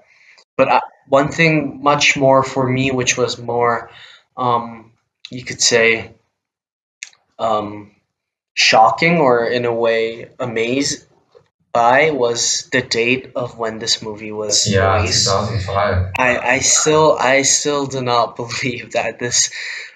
But 0.55 0.69
uh, 0.69 0.81
one 1.09 1.31
thing 1.31 1.81
much 1.83 2.15
more 2.15 2.43
for 2.43 2.67
me, 2.67 2.91
which 2.91 3.17
was 3.17 3.37
more, 3.37 3.89
um, 4.37 4.93
you 5.29 5.43
could 5.43 5.61
say, 5.61 6.13
um, 7.41 7.91
shocking 8.53 9.17
or 9.17 9.45
in 9.45 9.65
a 9.65 9.73
way 9.73 10.29
amazed 10.39 11.05
by 11.73 12.11
was 12.11 12.69
the 12.71 12.81
date 12.81 13.31
of 13.35 13.57
when 13.57 13.79
this 13.79 14.01
movie 14.01 14.31
was 14.31 14.69
yeah, 14.71 14.97
released. 14.97 15.25
2005. 15.25 16.11
I, 16.17 16.37
I 16.37 16.59
still 16.59 17.17
I 17.19 17.41
still 17.41 17.87
do 17.87 18.01
not 18.01 18.35
believe 18.41 18.91
that 18.91 19.19
this 19.19 19.51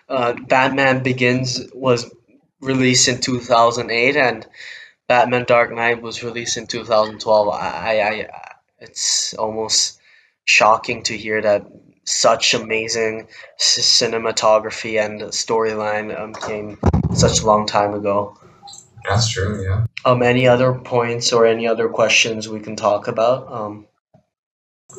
uh, 0.10 0.34
Batman 0.34 1.04
Begins 1.04 1.62
was 1.74 2.12
released 2.62 3.08
in 3.08 3.20
2008 3.20 4.16
and 4.16 4.48
Batman 5.08 5.46
Dark 5.46 5.72
Knight 5.72 6.02
was 6.02 6.24
released 6.24 6.58
in 6.58 6.66
2012. 6.66 7.50
I, 7.50 7.60
I, 7.60 8.02
I 8.02 8.30
it's 8.80 9.34
almost 9.36 10.00
shocking 10.46 11.04
to 11.04 11.18
hear 11.18 11.42
that 11.42 11.66
such 12.06 12.54
amazing 12.54 13.28
c- 13.58 13.82
cinematography 13.82 15.04
and 15.04 15.22
storyline 15.22 16.18
um, 16.18 16.34
came 16.34 16.78
such 17.14 17.42
a 17.42 17.46
long 17.46 17.66
time 17.66 17.94
ago. 17.94 18.38
That's 19.08 19.30
true, 19.30 19.64
yeah. 19.64 19.86
Um, 20.04 20.22
any 20.24 20.48
other 20.48 20.74
points 20.74 21.34
or 21.34 21.46
any 21.46 21.68
other 21.68 21.90
questions 21.90 22.48
we 22.48 22.60
can 22.60 22.76
talk 22.76 23.08
about? 23.08 23.52
Um, 23.52 23.88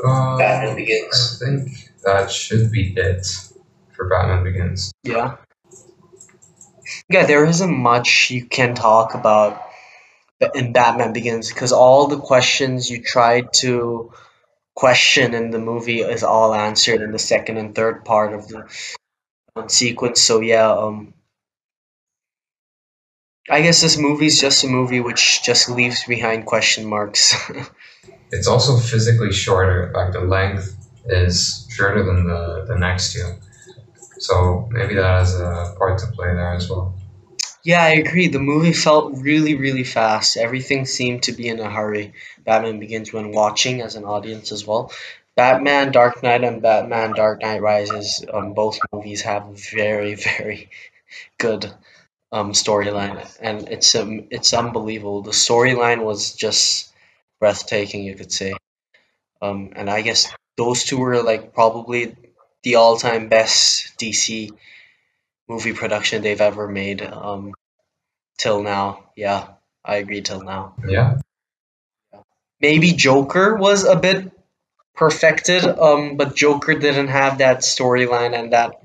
Uh, 0.05 0.37
Batman 0.37 0.77
Begins. 0.77 1.43
I 1.43 1.47
think 1.47 1.91
that 2.05 2.31
should 2.31 2.71
be 2.71 2.93
it 2.97 3.27
for 3.93 4.09
Batman 4.09 4.45
Begins. 4.45 4.93
Yeah. 5.03 5.37
Yeah, 7.09 7.27
there 7.27 7.45
isn't 7.45 7.77
much 7.77 8.31
you 8.31 8.45
can 8.45 8.75
talk 8.75 9.15
about 9.15 9.63
in 10.55 10.73
Batman 10.73 11.13
Begins 11.13 11.49
because 11.49 11.73
all 11.73 12.07
the 12.09 12.19
questions 12.19 12.91
you 12.91 13.03
tried 13.03 13.53
to 13.55 14.13
question 14.77 15.35
in 15.35 15.51
the 15.51 15.59
movie 15.59 16.03
is 16.03 16.23
all 16.23 16.55
answered 16.55 17.01
in 17.01 17.11
the 17.11 17.19
second 17.19 17.57
and 17.57 17.75
third 17.75 18.05
part 18.05 18.35
of 18.35 18.47
the 18.47 18.69
um, 19.57 19.69
sequence. 19.69 20.21
So 20.21 20.41
yeah, 20.41 20.71
um, 20.71 21.15
I 23.49 23.63
guess 23.63 23.81
this 23.81 23.97
movie's 23.97 24.41
just 24.41 24.63
a 24.65 24.69
movie 24.69 25.01
which 25.01 25.43
just 25.43 25.71
leaves 25.71 26.05
behind 26.05 26.47
question 26.47 26.87
marks. 26.87 27.35
It's 28.33 28.49
also 28.49 28.77
physically 28.77 29.33
shorter. 29.33 29.93
Like 29.95 30.13
the 30.13 30.21
length 30.21 30.77
is 31.07 31.65
shorter 31.71 32.03
than 32.03 32.27
the, 32.27 32.65
the 32.67 32.77
next 32.77 33.13
two. 33.13 33.37
So 34.19 34.69
maybe 34.73 34.97
that 34.97 35.21
has 35.21 35.39
a 35.39 35.75
part 35.79 36.01
to 36.01 36.07
play 36.09 36.35
there 36.35 36.55
as 36.55 36.69
well. 36.69 36.93
Yeah, 37.67 37.83
I 37.83 37.91
agree. 37.91 38.29
The 38.29 38.39
movie 38.39 38.73
felt 38.73 39.13
really, 39.19 39.57
really 39.57 39.85
fast. 39.85 40.37
Everything 40.39 40.87
seemed 40.87 41.25
to 41.25 41.33
be 41.33 41.49
in 41.49 41.61
a 41.61 41.71
hurry. 41.71 42.15
Batman 42.45 42.79
Begins 42.79 43.13
when 43.13 43.31
watching 43.33 43.83
as 43.83 43.95
an 43.97 44.05
audience 44.05 44.53
as 44.53 44.67
well. 44.67 44.91
Batman 45.35 45.93
Dark 45.93 46.23
Knight 46.23 46.45
and 46.45 46.63
Batman 46.63 47.13
Dark 47.13 47.43
Knight 47.43 47.61
Rises, 47.61 48.25
um, 48.33 48.55
both 48.55 48.79
movies 48.93 49.21
have 49.23 49.49
very, 49.73 50.15
very 50.39 50.71
good 51.39 51.73
um, 52.33 52.53
storyline, 52.53 53.19
and 53.41 53.69
it's 53.69 53.95
um, 53.97 54.29
it's 54.31 54.55
unbelievable. 54.55 55.23
The 55.23 55.33
storyline 55.33 56.05
was 56.05 56.35
just 56.35 56.93
breathtaking, 57.41 58.05
you 58.05 58.15
could 58.17 58.33
say. 58.33 58.55
Um, 59.43 59.73
and 59.77 59.89
I 59.91 60.03
guess 60.03 60.33
those 60.57 60.85
two 60.85 60.99
were 60.99 61.23
like 61.23 61.55
probably 61.55 62.15
the 62.63 62.77
all-time 62.77 63.29
best 63.29 63.97
DC 63.99 64.51
movie 65.49 65.73
production 65.73 66.23
they've 66.23 66.41
ever 66.41 66.69
made 66.69 67.03
um, 67.03 67.55
till 68.39 68.63
now. 68.63 69.11
Yeah, 69.17 69.49
I 69.85 69.97
agree 69.97 70.23
till 70.23 70.43
now. 70.43 70.75
Yeah, 70.87 71.19
Maybe 72.61 72.93
Joker 72.93 73.55
was 73.55 73.85
a 73.85 73.97
bit 73.97 74.33
perfected, 74.95 75.65
um, 75.65 76.17
but 76.17 76.35
Joker 76.35 76.75
didn't 76.75 77.09
have 77.09 77.39
that 77.39 77.59
storyline 77.59 78.39
and 78.39 78.53
that 78.53 78.81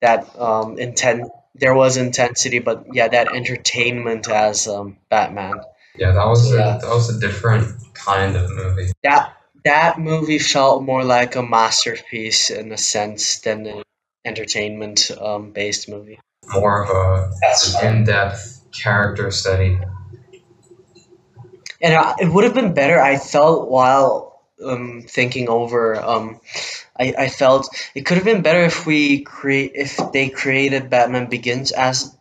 that 0.00 0.38
um, 0.38 0.78
intent. 0.78 1.30
There 1.54 1.74
was 1.74 1.96
intensity, 1.98 2.58
but 2.60 2.86
yeah, 2.92 3.08
that 3.08 3.34
entertainment 3.34 4.28
as 4.28 4.66
um, 4.66 4.96
Batman. 5.10 5.60
yeah, 5.96 6.12
that 6.12 6.26
was 6.26 6.50
Yeah. 6.52 6.76
a 6.76 6.80
that 6.80 6.88
was 6.88 7.14
a 7.14 7.20
different 7.20 7.68
kind 7.94 8.36
of 8.36 8.50
movie. 8.50 8.90
That 9.02 9.36
that 9.64 9.98
movie 10.00 10.38
felt 10.38 10.82
more 10.82 11.04
like 11.04 11.36
a 11.36 11.42
masterpiece 11.42 12.50
in 12.50 12.72
a 12.72 12.78
sense 12.78 13.40
than 13.40 13.66
an 13.66 13.82
entertainment 14.24 15.10
um, 15.20 15.50
based 15.50 15.88
movie. 15.88 16.20
More 16.52 16.84
of 16.84 16.90
a 16.90 17.86
in-depth 17.86 18.64
character 18.72 19.30
study. 19.30 19.78
And 21.80 21.94
uh, 21.94 22.14
it 22.20 22.28
would 22.28 22.44
have 22.44 22.54
been 22.54 22.74
better. 22.74 23.00
I 23.00 23.18
felt 23.18 23.68
while 23.68 24.40
um, 24.64 25.02
thinking 25.06 25.48
over, 25.48 26.00
um, 26.00 26.40
I, 26.98 27.14
I 27.18 27.28
felt 27.28 27.68
it 27.94 28.06
could 28.06 28.16
have 28.16 28.24
been 28.24 28.42
better 28.42 28.60
if 28.60 28.86
we 28.86 29.22
create 29.22 29.72
if 29.74 29.98
they 30.12 30.28
created 30.28 30.90
Batman 30.90 31.26
Begins 31.26 31.72
as 31.72 32.16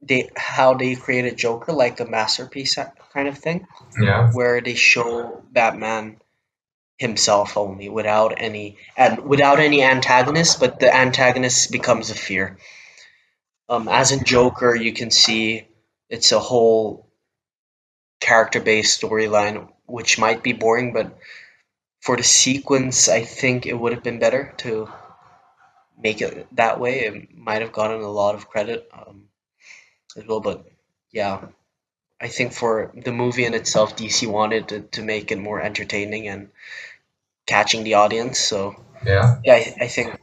they 0.00 0.30
how 0.36 0.74
they 0.74 0.94
created 0.94 1.36
Joker, 1.36 1.72
like 1.72 2.00
a 2.00 2.06
masterpiece 2.06 2.78
kind 3.12 3.28
of 3.28 3.38
thing, 3.38 3.66
Yeah, 4.00 4.32
where 4.32 4.60
they 4.60 4.74
show 4.74 5.42
Batman 5.50 6.16
himself 6.98 7.56
only 7.56 7.88
without 7.88 8.34
any 8.36 8.78
and 8.96 9.20
without 9.20 9.58
any 9.58 9.82
antagonist, 9.82 10.60
but 10.60 10.78
the 10.78 10.94
antagonist 10.94 11.72
becomes 11.72 12.10
a 12.10 12.14
fear. 12.14 12.58
Um, 13.68 13.88
as 13.88 14.12
in 14.12 14.24
Joker, 14.24 14.74
you 14.74 14.92
can 14.92 15.10
see 15.10 15.66
it's 16.08 16.32
a 16.32 16.38
whole 16.38 17.08
character-based 18.20 19.00
storyline, 19.00 19.68
which 19.86 20.18
might 20.18 20.42
be 20.42 20.52
boring, 20.52 20.92
but 20.92 21.18
for 22.00 22.16
the 22.16 22.22
sequence, 22.22 23.08
I 23.08 23.24
think 23.24 23.66
it 23.66 23.78
would 23.78 23.92
have 23.92 24.02
been 24.02 24.18
better 24.18 24.54
to 24.58 24.88
make 25.98 26.20
it 26.20 26.46
that 26.56 26.78
way. 26.78 27.00
It 27.00 27.34
might 27.34 27.62
have 27.62 27.72
gotten 27.72 28.02
a 28.02 28.10
lot 28.10 28.34
of 28.34 28.48
credit 28.48 28.88
um, 28.92 29.24
as 30.16 30.26
well, 30.26 30.40
but 30.40 30.66
yeah, 31.12 31.46
I 32.24 32.28
think 32.28 32.54
for 32.54 32.90
the 32.94 33.12
movie 33.12 33.44
in 33.44 33.52
itself, 33.52 33.96
DC 33.96 34.26
wanted 34.26 34.68
to, 34.68 34.80
to 34.96 35.02
make 35.02 35.30
it 35.30 35.38
more 35.38 35.60
entertaining 35.60 36.26
and 36.26 36.48
catching 37.46 37.84
the 37.84 37.94
audience. 37.94 38.38
So 38.38 38.82
yeah. 39.04 39.40
yeah, 39.44 39.54
I, 39.54 39.76
I 39.82 39.88
think 39.88 40.18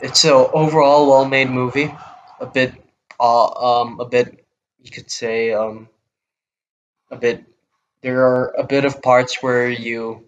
it's 0.00 0.24
a 0.24 0.34
overall 0.34 1.06
well-made 1.08 1.50
movie. 1.50 1.94
A 2.40 2.46
bit, 2.46 2.74
uh, 3.20 3.46
um, 3.82 4.00
a 4.00 4.04
bit, 4.04 4.44
you 4.82 4.90
could 4.90 5.08
say, 5.12 5.52
um, 5.52 5.88
a 7.12 7.16
bit. 7.16 7.44
There 8.02 8.26
are 8.26 8.52
a 8.58 8.64
bit 8.64 8.84
of 8.84 9.00
parts 9.00 9.40
where 9.40 9.70
you 9.70 10.24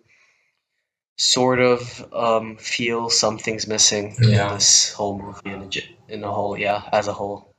sort 1.16 1.58
of 1.58 2.06
um, 2.12 2.56
feel 2.56 3.10
something's 3.10 3.66
missing 3.66 4.14
Yeah. 4.20 4.48
in 4.48 4.54
this 4.54 4.92
whole 4.92 5.18
movie 5.18 5.50
in 5.50 5.62
a, 5.64 6.12
in 6.14 6.24
a 6.24 6.30
whole, 6.30 6.56
yeah, 6.56 6.80
as 6.92 7.08
a 7.08 7.12
whole. 7.12 7.52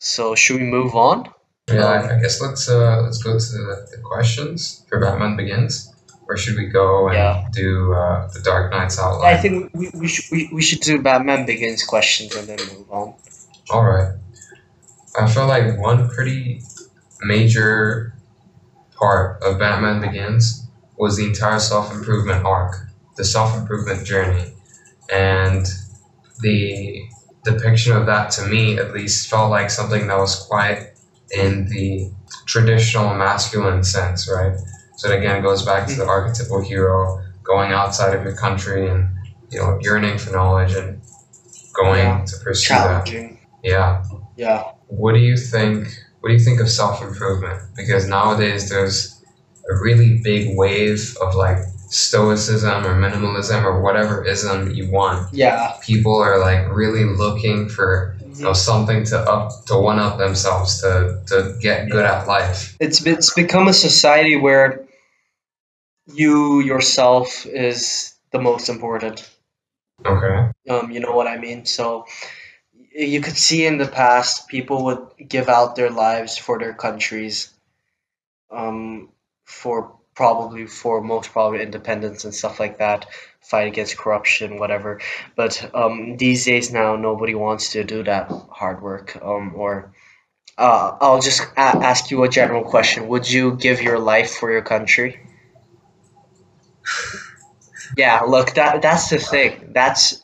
So 0.00 0.34
should 0.34 0.56
we 0.60 0.66
move 0.66 0.96
on? 0.96 1.30
Yeah, 1.68 1.84
I, 1.84 2.16
I 2.16 2.20
guess 2.20 2.40
let's 2.40 2.68
uh, 2.68 3.02
let's 3.02 3.20
go 3.20 3.32
to 3.32 3.38
the, 3.38 3.88
the 3.90 3.98
questions 4.02 4.84
for 4.88 5.00
Batman 5.00 5.36
Begins. 5.36 5.92
Where 6.26 6.36
should 6.36 6.56
we 6.56 6.66
go 6.66 7.08
and 7.08 7.16
Yeah. 7.16 7.48
do 7.52 7.92
uh, 7.92 8.28
the 8.32 8.40
Dark 8.40 8.70
Knight's 8.70 8.98
outline? 9.00 9.34
I 9.34 9.36
think 9.36 9.70
we, 9.74 9.90
we 9.94 10.06
should 10.06 10.24
we, 10.30 10.48
we 10.52 10.62
should 10.62 10.80
do 10.80 11.02
Batman 11.02 11.44
Begins 11.44 11.82
questions 11.82 12.36
and 12.36 12.46
then 12.46 12.58
move 12.72 12.90
on. 12.90 13.14
All 13.70 13.82
right. 13.84 14.14
I 15.20 15.26
feel 15.28 15.46
like 15.48 15.76
one 15.78 16.08
pretty 16.08 16.62
major 17.22 18.14
part 18.94 19.42
of 19.42 19.58
Batman 19.58 20.00
Begins 20.00 20.68
was 20.96 21.16
the 21.16 21.26
entire 21.26 21.58
self 21.58 21.92
improvement 21.92 22.44
arc, 22.44 22.76
the 23.16 23.24
self 23.24 23.56
improvement 23.56 24.06
journey, 24.06 24.52
and 25.12 25.66
the 26.42 27.08
depiction 27.42 27.96
of 27.96 28.06
that 28.06 28.30
to 28.32 28.46
me 28.46 28.78
at 28.78 28.92
least 28.94 29.28
felt 29.28 29.50
like 29.50 29.70
something 29.70 30.06
that 30.06 30.16
was 30.18 30.36
quite 30.48 30.92
in 31.32 31.68
the 31.68 32.10
traditional 32.46 33.14
masculine 33.14 33.82
sense, 33.82 34.30
right? 34.30 34.56
So 34.96 35.10
it 35.10 35.18
again 35.18 35.42
goes 35.42 35.64
back 35.64 35.86
to 35.88 35.94
the 35.94 36.04
hmm. 36.04 36.10
archetypal 36.10 36.62
hero 36.62 37.22
going 37.42 37.72
outside 37.72 38.14
of 38.16 38.24
your 38.24 38.34
country 38.34 38.88
and 38.88 39.08
you 39.50 39.60
know 39.60 39.78
yearning 39.80 40.18
for 40.18 40.32
knowledge 40.32 40.74
and 40.74 41.00
going 41.74 41.98
Yeah. 41.98 42.24
to 42.24 42.36
pursue 42.42 42.74
that. 42.74 43.36
Yeah. 43.62 44.04
Yeah. 44.36 44.64
What 44.88 45.12
do 45.12 45.20
you 45.20 45.36
think? 45.36 45.88
What 46.20 46.30
do 46.30 46.34
you 46.34 46.40
think 46.40 46.60
of 46.60 46.70
self 46.70 47.02
improvement? 47.02 47.62
Because 47.76 48.08
nowadays 48.08 48.68
there's 48.68 49.22
a 49.70 49.76
really 49.76 50.18
big 50.22 50.56
wave 50.56 51.16
of 51.20 51.34
like 51.34 51.58
stoicism 51.88 52.84
or 52.84 53.00
minimalism 53.00 53.62
or 53.62 53.80
whatever 53.80 54.24
ism 54.24 54.70
you 54.70 54.90
want. 54.90 55.32
Yeah. 55.32 55.74
People 55.82 56.16
are 56.16 56.38
like 56.38 56.68
really 56.72 57.04
looking 57.04 57.68
for 57.68 58.15
you 58.36 58.44
know 58.44 58.52
something 58.52 59.04
to 59.04 59.18
up 59.18 59.64
to 59.66 59.78
one 59.78 59.98
up 59.98 60.18
themselves 60.18 60.80
to 60.80 61.22
to 61.26 61.56
get 61.60 61.90
good 61.90 62.04
at 62.04 62.26
life. 62.26 62.76
It's 62.80 63.04
it's 63.06 63.32
become 63.34 63.68
a 63.68 63.72
society 63.72 64.36
where 64.36 64.86
you 66.12 66.60
yourself 66.60 67.46
is 67.46 68.14
the 68.30 68.38
most 68.38 68.68
important. 68.68 69.28
Okay. 70.04 70.50
Um, 70.68 70.90
you 70.90 71.00
know 71.00 71.12
what 71.12 71.26
I 71.26 71.38
mean? 71.38 71.64
So 71.64 72.06
you 72.92 73.20
could 73.20 73.36
see 73.36 73.66
in 73.66 73.78
the 73.78 73.86
past 73.86 74.48
people 74.48 74.84
would 74.84 75.28
give 75.28 75.48
out 75.48 75.76
their 75.76 75.90
lives 75.90 76.38
for 76.38 76.58
their 76.58 76.74
countries, 76.74 77.52
um, 78.50 79.10
for 79.44 79.96
probably 80.14 80.66
for 80.66 81.02
most 81.02 81.30
probably 81.30 81.62
independence 81.62 82.24
and 82.24 82.34
stuff 82.34 82.58
like 82.58 82.78
that, 82.78 83.06
fight 83.48 83.68
against 83.68 83.96
corruption, 83.96 84.58
whatever. 84.58 85.00
But 85.36 85.70
um, 85.74 86.16
these 86.16 86.44
days 86.44 86.72
now, 86.72 86.96
nobody 86.96 87.34
wants 87.34 87.72
to 87.72 87.84
do 87.84 88.02
that 88.04 88.30
hard 88.50 88.82
work. 88.82 89.16
Um, 89.22 89.52
or 89.54 89.92
uh, 90.58 90.96
I'll 91.00 91.20
just 91.20 91.42
a- 91.42 91.58
ask 91.90 92.10
you 92.10 92.24
a 92.24 92.28
general 92.28 92.64
question: 92.64 93.08
Would 93.08 93.30
you 93.30 93.56
give 93.56 93.80
your 93.82 93.98
life 93.98 94.36
for 94.36 94.50
your 94.50 94.62
country? 94.62 95.20
Yeah, 97.96 98.22
look, 98.26 98.54
that 98.54 98.82
that's 98.82 99.10
the 99.10 99.18
thing. 99.18 99.70
That's 99.72 100.20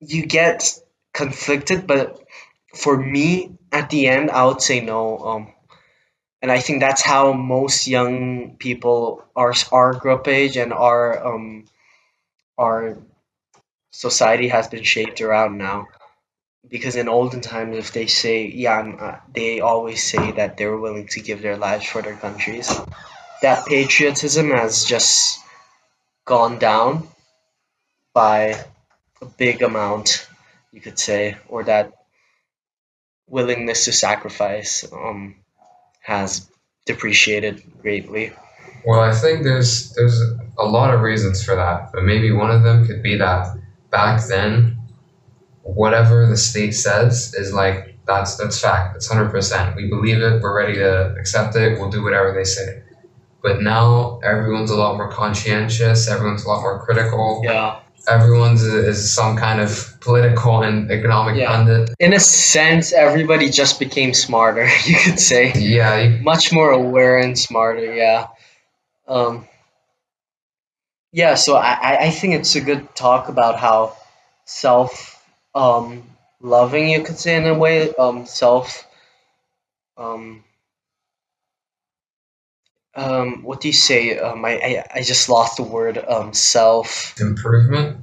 you 0.00 0.24
get 0.26 0.80
conflicted, 1.12 1.86
but 1.86 2.18
for 2.74 2.96
me, 2.96 3.56
at 3.70 3.90
the 3.90 4.08
end, 4.08 4.30
I 4.30 4.46
would 4.46 4.62
say 4.62 4.80
no. 4.80 5.18
Um, 5.18 5.52
and 6.42 6.50
I 6.50 6.60
think 6.60 6.80
that's 6.80 7.02
how 7.02 7.32
most 7.32 7.86
young 7.86 8.56
people, 8.58 9.24
our 9.36 9.52
our 9.72 9.92
group 9.92 10.26
age 10.26 10.56
and 10.56 10.72
our 10.72 11.34
um, 11.34 11.64
our 12.58 12.98
society 13.90 14.48
has 14.48 14.68
been 14.68 14.82
shaped 14.82 15.20
around 15.20 15.58
now. 15.58 15.88
Because 16.68 16.96
in 16.96 17.08
olden 17.08 17.42
times, 17.42 17.76
if 17.76 17.92
they 17.92 18.06
say, 18.06 18.46
yeah, 18.48 18.80
uh, 18.80 19.20
they 19.32 19.60
always 19.60 20.02
say 20.02 20.32
that 20.32 20.56
they're 20.56 20.76
willing 20.76 21.06
to 21.08 21.20
give 21.20 21.40
their 21.40 21.56
lives 21.56 21.86
for 21.86 22.02
their 22.02 22.16
countries. 22.16 22.68
That 23.42 23.66
patriotism 23.66 24.50
has 24.50 24.84
just 24.84 25.38
gone 26.24 26.58
down 26.58 27.06
by 28.12 28.64
a 29.22 29.26
big 29.26 29.62
amount, 29.62 30.26
you 30.72 30.80
could 30.80 30.98
say, 30.98 31.36
or 31.48 31.62
that 31.64 31.92
willingness 33.28 33.84
to 33.84 33.92
sacrifice 33.92 34.84
um, 34.92 35.36
has 36.00 36.50
depreciated 36.84 37.62
greatly. 37.80 38.32
Well, 38.86 39.00
I 39.00 39.12
think 39.12 39.42
there's 39.42 39.92
there's 39.94 40.20
a 40.58 40.64
lot 40.64 40.94
of 40.94 41.00
reasons 41.00 41.44
for 41.44 41.56
that, 41.56 41.90
but 41.92 42.04
maybe 42.04 42.30
one 42.32 42.50
of 42.50 42.62
them 42.62 42.86
could 42.86 43.02
be 43.02 43.16
that 43.18 43.56
back 43.90 44.22
then, 44.28 44.78
whatever 45.62 46.26
the 46.26 46.36
state 46.36 46.72
says 46.72 47.34
is 47.34 47.52
like 47.52 47.98
that's 48.06 48.36
that's 48.36 48.60
fact. 48.60 48.94
That's 48.94 49.08
hundred 49.08 49.30
percent. 49.30 49.74
We 49.76 49.88
believe 49.88 50.22
it. 50.22 50.40
We're 50.40 50.56
ready 50.56 50.74
to 50.74 51.14
accept 51.18 51.56
it. 51.56 51.78
We'll 51.78 51.90
do 51.90 52.02
whatever 52.04 52.32
they 52.32 52.44
say. 52.44 52.82
But 53.42 53.60
now 53.62 54.20
everyone's 54.24 54.70
a 54.70 54.76
lot 54.76 54.96
more 54.96 55.10
conscientious. 55.10 56.08
Everyone's 56.08 56.44
a 56.44 56.48
lot 56.48 56.62
more 56.62 56.84
critical. 56.84 57.42
Yeah. 57.44 57.80
Everyone's 58.08 58.62
is 58.62 59.12
some 59.12 59.36
kind 59.36 59.60
of 59.60 59.96
political 60.00 60.62
and 60.62 60.88
economic 60.92 61.36
Yeah. 61.36 61.48
pundit. 61.48 61.90
In 61.98 62.12
a 62.12 62.20
sense, 62.20 62.92
everybody 62.92 63.50
just 63.50 63.80
became 63.80 64.14
smarter, 64.14 64.68
you 64.86 64.94
could 64.96 65.18
say. 65.18 65.52
Yeah, 65.56 65.98
you, 66.00 66.22
Much 66.22 66.52
more 66.52 66.70
aware 66.70 67.18
and 67.18 67.36
smarter, 67.36 67.92
yeah. 67.92 68.28
Um, 69.08 69.46
yeah, 71.12 71.34
so 71.34 71.56
I, 71.56 71.78
I- 72.06 72.06
think 72.10 72.34
it's 72.34 72.56
a 72.56 72.60
good 72.60 72.94
talk 72.94 73.28
about 73.28 73.58
how 73.58 73.96
self 74.46 75.22
um, 75.54 76.04
loving, 76.40 76.90
you 76.90 77.02
could 77.02 77.18
say, 77.18 77.36
in 77.36 77.46
a 77.46 77.54
way, 77.54 77.94
um, 77.94 78.26
self. 78.26 78.86
Um, 79.96 80.44
um, 82.94 83.42
what 83.44 83.60
do 83.60 83.68
you 83.68 83.74
say? 83.74 84.18
Um, 84.18 84.44
I, 84.44 84.52
I, 84.52 84.84
I 84.96 85.02
just 85.02 85.28
lost 85.28 85.58
the 85.58 85.62
word. 85.64 85.98
Um, 85.98 86.32
self. 86.34 87.20
improvement. 87.20 87.98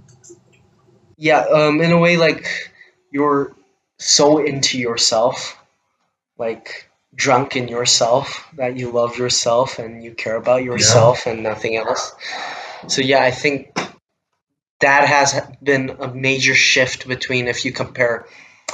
Yeah, 1.17 1.39
um, 1.41 1.81
in 1.81 1.91
a 1.91 1.99
way, 1.99 2.17
like 2.17 2.71
you're 3.11 3.55
so 3.99 4.39
into 4.43 4.79
yourself, 4.79 5.57
like 6.37 6.89
drunk 7.15 7.55
in 7.55 7.67
yourself, 7.67 8.47
that 8.53 8.77
you 8.77 8.91
love 8.91 9.17
yourself 9.17 9.79
and 9.79 10.03
you 10.03 10.13
care 10.13 10.35
about 10.35 10.63
yourself 10.63 11.25
and 11.27 11.43
nothing 11.43 11.75
else. 11.75 12.13
So 12.87 13.01
yeah, 13.01 13.23
I 13.23 13.31
think 13.31 13.77
that 14.81 15.07
has 15.07 15.39
been 15.61 15.97
a 15.99 16.13
major 16.13 16.53
shift 16.53 17.07
between 17.07 17.47
if 17.47 17.65
you 17.65 17.71
compare 17.71 18.25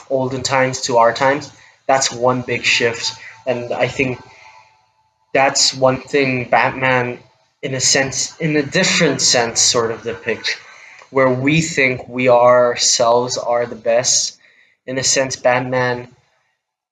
olden 0.09 0.41
times 0.41 0.81
to 0.81 0.97
our 0.97 1.13
times. 1.13 1.51
That's 1.85 2.11
one 2.11 2.41
big 2.41 2.63
shift, 2.63 3.19
and 3.45 3.71
I 3.73 3.87
think 3.87 4.19
that's 5.33 5.73
one 5.73 6.01
thing 6.01 6.49
Batman, 6.49 7.19
in 7.61 7.73
a 7.73 7.79
sense, 7.79 8.37
in 8.37 8.55
a 8.55 8.63
different 8.63 9.21
sense, 9.21 9.59
sort 9.59 9.91
of 9.91 10.03
depicts 10.03 10.55
where 11.09 11.29
we 11.29 11.61
think 11.61 12.07
we 12.07 12.29
ourselves 12.29 13.37
are 13.37 13.65
the 13.65 13.75
best. 13.75 14.37
In 14.85 14.97
a 14.97 15.03
sense, 15.03 15.35
Batman 15.35 16.07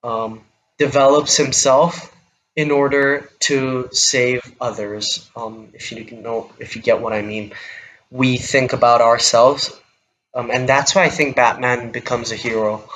um, 0.03 0.41
develops 0.77 1.37
himself 1.37 2.13
in 2.55 2.71
order 2.71 3.29
to 3.39 3.89
save 3.91 4.41
others. 4.59 5.29
Um, 5.35 5.69
if 5.73 5.91
you 5.91 6.05
know, 6.17 6.51
if 6.59 6.75
you 6.75 6.81
get 6.81 7.01
what 7.01 7.13
I 7.13 7.21
mean, 7.21 7.53
we 8.09 8.37
think 8.37 8.73
about 8.73 9.01
ourselves, 9.01 9.71
um, 10.33 10.49
and 10.51 10.67
that's 10.67 10.95
why 10.95 11.03
I 11.03 11.09
think 11.09 11.35
Batman 11.35 11.91
becomes 11.91 12.31
a 12.31 12.35
hero 12.35 12.89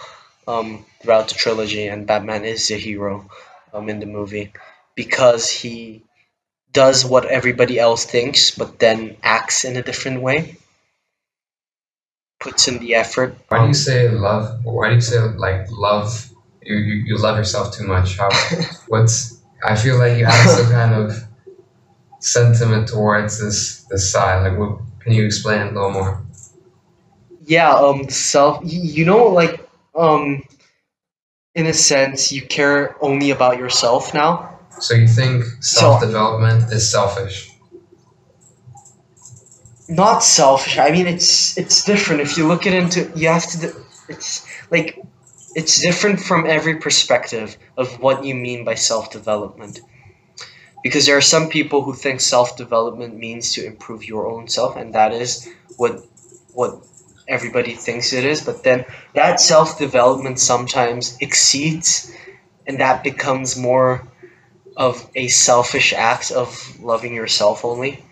um, 0.48 0.86
throughout 1.02 1.30
the 1.30 1.36
trilogy, 1.36 1.88
and 1.88 2.08
Batman 2.08 2.46
is 2.46 2.72
a 2.72 2.78
hero 2.78 3.30
um, 3.74 3.89
in 3.89 4.00
the 4.00 4.06
movie 4.06 4.54
because 4.96 5.50
he 5.50 6.04
does 6.72 7.06
what 7.06 7.26
everybody 7.26 7.80
else 7.80 8.06
thinks, 8.06 8.52
but 8.52 8.80
then 8.80 9.17
acts 9.22 9.65
in 9.65 9.76
a 9.76 9.84
different 9.84 10.22
way 10.22 10.58
puts 12.41 12.67
in 12.67 12.80
the 12.80 12.96
effort. 12.96 13.36
Why 13.48 13.62
do 13.62 13.67
you 13.67 13.74
say 13.74 14.10
love? 14.10 14.65
Why 14.65 14.89
do 14.89 14.96
you 14.96 15.02
say 15.02 15.20
like 15.20 15.72
love? 15.72 16.31
You, 16.62 16.76
you, 16.76 16.93
you 17.06 17.17
love 17.17 17.38
yourself 17.38 17.76
too 17.76 17.86
much. 17.86 18.17
How? 18.17 18.30
What's? 18.88 19.41
I 19.63 19.76
feel 19.76 19.97
like 19.97 20.17
you 20.17 20.26
have 20.26 20.50
some 20.50 20.71
kind 20.71 20.93
of 20.93 21.24
sentiment 22.19 22.88
towards 22.88 23.39
this 23.39 23.84
this 23.89 24.12
side. 24.12 24.47
Like, 24.47 24.58
what? 24.58 24.80
Can 25.00 25.13
you 25.13 25.26
explain 25.26 25.62
it 25.62 25.71
a 25.71 25.74
little 25.74 25.91
more? 25.91 26.24
yeah, 27.45 27.74
um, 27.74 28.10
self. 28.10 28.60
You 28.63 29.06
know, 29.06 29.28
like 29.28 29.67
um, 29.95 30.43
in 31.56 31.65
a 31.65 31.74
sense, 31.74 32.32
you 32.32 32.41
care 32.41 32.95
only 33.04 33.32
about 33.32 33.58
yourself 33.58 34.13
now. 34.13 34.60
So 34.80 34.93
you 34.93 35.08
think 35.08 35.43
self 35.60 36.02
development 36.02 36.71
is 36.71 36.89
selfish? 36.89 37.52
not 39.91 40.24
selfish. 40.24 40.78
I 40.78 40.91
mean, 40.91 41.06
it's 41.06 41.58
it's 41.58 41.84
different. 41.84 42.21
If 42.21 42.38
you 42.38 42.47
look 42.47 42.65
it 42.65 42.74
into, 42.74 43.12
you 43.15 43.28
have 43.28 43.45
to. 43.52 43.76
It's 44.08 44.47
like 44.71 45.01
it's 45.56 45.80
different 45.80 46.20
from 46.20 46.46
every 46.46 46.78
perspective 46.78 47.58
of 47.78 48.00
what 48.00 48.24
you 48.24 48.36
mean 48.36 48.64
by 48.64 48.76
self 48.76 49.12
development. 49.12 49.82
Because 50.84 51.06
there 51.06 51.18
are 51.18 51.22
some 51.22 51.50
people 51.50 51.84
who 51.84 51.94
think 51.94 52.22
self 52.22 52.58
development 52.58 53.18
means 53.18 53.54
to 53.54 53.66
improve 53.66 54.08
your 54.08 54.28
own 54.28 54.48
self, 54.48 54.76
and 54.76 54.94
that 54.96 55.14
is 55.14 55.48
what 55.78 56.04
what 56.54 56.84
everybody 57.28 57.74
thinks 57.74 58.14
it 58.14 58.26
is. 58.26 58.42
But 58.44 58.64
then 58.64 58.86
that 59.14 59.40
self 59.40 59.78
development 59.78 60.40
sometimes 60.40 61.18
exceeds, 61.20 62.12
and 62.66 62.80
that 62.80 63.04
becomes 63.04 63.58
more 63.58 64.08
of 64.78 65.08
a 65.16 65.28
selfish 65.28 65.94
act 65.94 66.32
of 66.32 66.80
loving 66.80 67.14
yourself 67.14 67.66
only. 67.66 68.04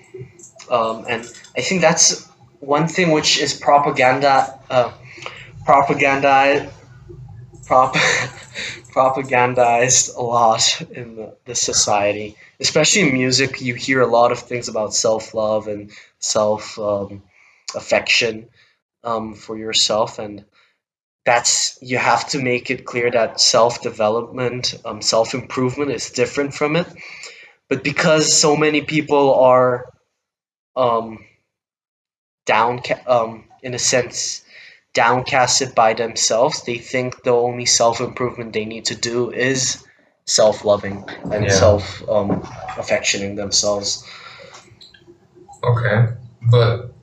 Um, 0.69 1.05
and 1.09 1.25
I 1.57 1.61
think 1.61 1.81
that's 1.81 2.27
one 2.59 2.87
thing 2.87 3.11
which 3.11 3.39
is 3.39 3.53
propaganda, 3.53 4.59
uh, 4.69 4.91
propaganda, 5.65 6.69
prop, 7.69 7.93
propagandized 8.95 10.15
a 10.17 10.21
lot 10.23 10.81
in 10.91 11.15
the, 11.15 11.37
the 11.45 11.53
society, 11.55 12.35
especially 12.59 13.03
in 13.07 13.13
music. 13.13 13.61
You 13.61 13.75
hear 13.75 14.01
a 14.01 14.07
lot 14.07 14.31
of 14.31 14.39
things 14.39 14.69
about 14.69 14.95
self 14.95 15.35
love 15.35 15.67
and 15.67 15.91
self 16.17 16.79
um, 16.79 17.21
affection 17.75 18.49
um, 19.03 19.35
for 19.35 19.55
yourself, 19.55 20.17
and 20.17 20.45
that's 21.25 21.77
you 21.81 21.99
have 21.99 22.27
to 22.29 22.41
make 22.41 22.71
it 22.71 22.85
clear 22.85 23.11
that 23.11 23.39
self 23.39 23.83
development, 23.83 24.73
um, 24.83 25.03
self 25.03 25.35
improvement 25.35 25.91
is 25.91 26.09
different 26.09 26.55
from 26.55 26.75
it. 26.75 26.87
But 27.69 27.83
because 27.83 28.33
so 28.35 28.57
many 28.57 28.81
people 28.81 29.35
are 29.35 29.85
um, 30.75 31.25
down, 32.45 32.81
um, 33.07 33.45
in 33.61 33.75
a 33.75 33.79
sense, 33.79 34.43
downcasted 34.93 35.75
by 35.75 35.93
themselves, 35.93 36.63
they 36.63 36.77
think 36.77 37.23
the 37.23 37.31
only 37.33 37.65
self 37.65 38.01
improvement 38.01 38.53
they 38.53 38.65
need 38.65 38.85
to 38.85 38.95
do 38.95 39.31
is 39.31 39.83
self 40.25 40.65
loving 40.65 41.03
and 41.31 41.45
Yeah. 41.45 41.49
self 41.51 42.07
um, 42.09 42.47
affectioning 42.77 43.35
themselves. 43.35 44.03
Okay, 45.63 46.07
but 46.49 46.93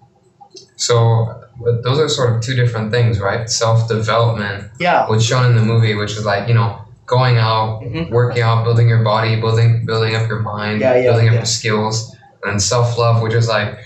so 0.77 1.42
but 1.62 1.83
those 1.83 1.99
are 1.99 2.09
sort 2.09 2.35
of 2.35 2.42
two 2.42 2.55
different 2.55 2.90
things, 2.90 3.18
right? 3.20 3.49
Self 3.49 3.88
development, 3.88 4.70
Yeah. 4.79 5.09
what's 5.09 5.25
shown 5.25 5.46
in 5.46 5.55
the 5.57 5.62
movie, 5.62 5.94
which 5.94 6.12
is 6.12 6.25
like 6.25 6.49
you 6.49 6.55
know 6.55 6.79
going 7.07 7.38
out, 7.38 7.83
Mhm. 7.83 8.11
working 8.11 8.42
out, 8.42 8.64
building 8.64 8.88
your 8.88 9.03
body, 9.05 9.40
building 9.40 9.87
building 9.87 10.14
up 10.16 10.29
your 10.29 10.40
mind, 10.40 10.81
Yeah, 10.81 10.96
yeah, 10.96 11.11
building 11.11 11.29
up 11.29 11.35
your 11.35 11.44
skills, 11.44 12.14
and 12.44 12.61
self 12.62 12.99
love, 12.99 13.22
which 13.22 13.35
is 13.35 13.49
like 13.49 13.79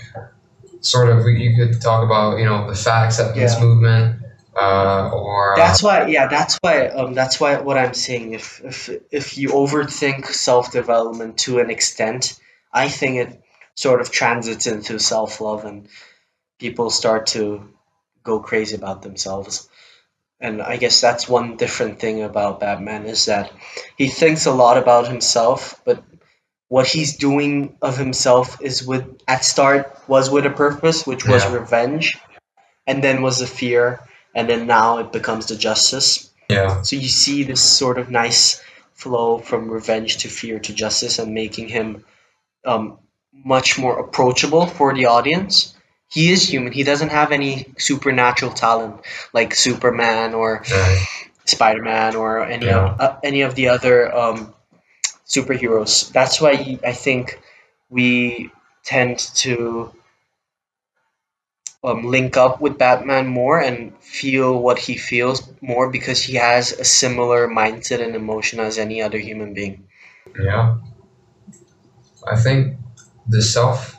sort 0.81 1.09
of 1.09 1.25
you 1.27 1.55
could 1.55 1.81
talk 1.81 2.03
about 2.03 2.37
you 2.39 2.45
know 2.45 2.67
the 2.67 2.75
fat 2.75 3.05
acceptance 3.05 3.53
Yeah. 3.55 3.63
movement, 3.63 4.21
uh, 4.55 5.09
or 5.13 5.53
uh, 5.53 5.55
That's 5.57 5.83
why, 5.83 6.07
yeah, 6.07 6.27
that's 6.27 6.57
why, 6.61 6.87
um, 6.87 7.13
that's 7.13 7.39
why 7.39 7.59
what 7.61 7.77
I'm 7.77 7.93
saying. 7.93 8.33
If 8.33 8.61
if 8.63 8.89
if 9.11 9.37
you 9.37 9.49
overthink 9.49 10.25
self 10.27 10.71
development 10.71 11.39
to 11.39 11.59
an 11.59 11.69
extent, 11.69 12.39
I 12.73 12.89
think 12.89 13.17
it 13.17 13.41
sort 13.75 14.01
of 14.01 14.11
transits 14.11 14.67
into 14.67 14.99
self 14.99 15.41
love, 15.41 15.65
and 15.65 15.87
people 16.59 16.89
start 16.89 17.27
to 17.27 17.69
go 18.23 18.39
crazy 18.39 18.75
about 18.75 19.01
themselves. 19.01 19.69
And 20.39 20.61
I 20.61 20.77
guess 20.77 21.01
that's 21.01 21.29
one 21.29 21.57
different 21.57 21.99
thing 21.99 22.23
about 22.23 22.59
Batman 22.59 23.05
is 23.05 23.25
that 23.25 23.51
he 23.97 24.07
thinks 24.07 24.47
a 24.47 24.51
lot 24.53 24.77
about 24.77 25.07
himself, 25.07 25.79
but 25.85 26.03
what 26.71 26.87
he's 26.87 27.17
doing 27.17 27.75
of 27.81 27.97
himself 27.97 28.61
is 28.61 28.81
with 28.87 29.03
at 29.27 29.43
start 29.43 29.91
was 30.07 30.29
with 30.29 30.45
a 30.45 30.49
purpose, 30.49 31.05
which 31.05 31.25
was 31.27 31.43
Yeah. 31.43 31.53
revenge, 31.59 32.17
and 32.87 33.03
then 33.03 33.21
was 33.21 33.39
the 33.39 33.45
fear, 33.45 33.99
and 34.33 34.47
then 34.49 34.67
now 34.67 34.99
it 34.99 35.11
becomes 35.11 35.47
the 35.47 35.57
justice. 35.57 36.29
yeah, 36.47 36.81
So 36.81 36.95
you 36.95 37.09
see 37.09 37.43
this 37.43 37.59
sort 37.59 37.97
of 37.97 38.09
nice 38.09 38.61
flow 38.93 39.39
from 39.39 39.69
revenge 39.69 40.19
to 40.23 40.29
fear 40.29 40.59
to 40.59 40.71
justice, 40.73 41.19
and 41.19 41.33
making 41.33 41.67
him 41.67 42.05
um, 42.63 42.99
much 43.33 43.77
more 43.77 43.99
approachable 43.99 44.65
for 44.65 44.93
the 44.93 45.07
audience. 45.07 45.73
He 46.07 46.31
is 46.31 46.47
human. 46.47 46.71
He 46.71 46.83
doesn't 46.83 47.11
have 47.11 47.33
any 47.33 47.65
supernatural 47.77 48.53
talent 48.53 48.95
like 49.33 49.55
Superman 49.55 50.33
or 50.33 50.63
right. 50.71 51.05
Spider 51.43 51.83
Man 51.83 52.15
or 52.15 52.43
any 52.45 52.67
Yeah. 52.67 52.95
of 52.95 53.01
uh, 53.01 53.15
any 53.23 53.41
of 53.41 53.55
the 53.55 53.69
other 53.75 53.95
um, 54.15 54.53
superheroes. 55.31 56.11
That's 56.11 56.41
why 56.41 56.77
I 56.83 56.93
think 56.93 57.39
we 57.89 58.51
tend 58.83 59.19
to 59.19 59.91
um, 61.83 62.03
link 62.03 62.37
up 62.37 62.61
with 62.61 62.77
Batman 62.77 63.27
more 63.27 63.59
and 63.59 63.97
feel 63.99 64.59
what 64.59 64.77
he 64.77 64.97
feels 64.97 65.49
more 65.61 65.89
because 65.89 66.21
he 66.21 66.35
has 66.35 66.73
a 66.73 66.83
similar 66.83 67.47
mindset 67.47 68.03
and 68.03 68.15
emotion 68.15 68.59
as 68.59 68.77
any 68.77 69.01
other 69.01 69.17
human 69.17 69.53
being. 69.53 69.87
Yeah. 70.39 70.77
I 72.27 72.35
think 72.39 72.77
the 73.27 73.41
self 73.41 73.97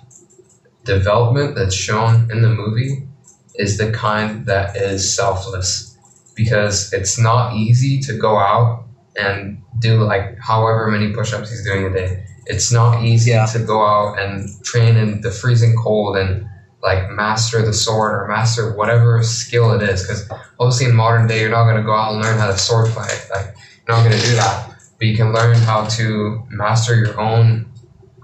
development 0.85 1.55
that's 1.57 1.75
shown 1.75 2.31
in 2.31 2.43
the 2.43 2.51
movie 2.51 3.09
is 3.55 3.79
the 3.79 3.91
kind 3.91 4.47
that 4.47 4.77
is 4.77 5.15
selfless 5.15 5.97
because 6.35 6.93
it's 6.93 7.19
not 7.19 7.55
easy 7.55 8.01
to 8.01 8.17
go 8.17 8.37
out 8.37 8.85
and 9.17 9.63
do 9.79 10.03
like 10.03 10.39
however 10.39 10.89
many 10.89 11.13
push 11.13 11.33
ups 11.33 11.51
he's 11.51 11.65
doing 11.65 11.87
a 11.87 11.93
day. 11.93 12.25
It's 12.47 12.73
not 12.73 13.03
easy 13.03 13.31
Yeah. 13.33 13.47
to 13.47 13.59
go 13.61 13.85
out 13.85 14.19
and 14.19 14.49
train 14.65 14.97
in 14.97 15.21
the 15.21 15.31
freezing 15.31 15.77
cold 15.77 16.17
and 16.17 16.47
like 16.83 17.11
master 17.11 17.63
the 17.65 17.73
sword 17.73 18.13
or 18.13 18.27
master 18.27 18.75
whatever 18.75 19.23
skill 19.23 19.73
it 19.73 19.83
is 19.89 20.03
because 20.03 20.29
obviously 20.59 20.87
in 20.87 20.97
modern 20.97 21.29
day 21.29 21.41
you're 21.41 21.51
not 21.51 21.65
going 21.65 21.77
to 21.77 21.83
go 21.85 21.95
out 21.95 22.13
and 22.13 22.21
learn 22.23 22.37
how 22.39 22.49
to 22.49 22.59
sword 22.59 22.89
fight 22.89 23.25
like 23.33 23.55
you're 23.87 23.97
not 23.97 24.03
going 24.05 24.19
to 24.19 24.27
do 24.27 24.35
that 24.35 24.69
but 24.99 25.07
you 25.07 25.17
can 25.17 25.33
learn 25.33 25.57
how 25.59 25.85
to 25.87 26.45
master 26.51 26.97
your 26.97 27.21
own 27.21 27.73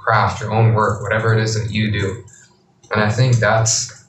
craft, 0.08 0.40
your 0.40 0.52
own 0.52 0.74
work, 0.74 1.02
whatever 1.02 1.36
it 1.36 1.42
is 1.42 1.54
that 1.54 1.70
you 1.70 1.90
do. 1.92 2.24
And 2.92 3.02
I 3.02 3.10
think 3.10 3.36
that's 3.36 4.06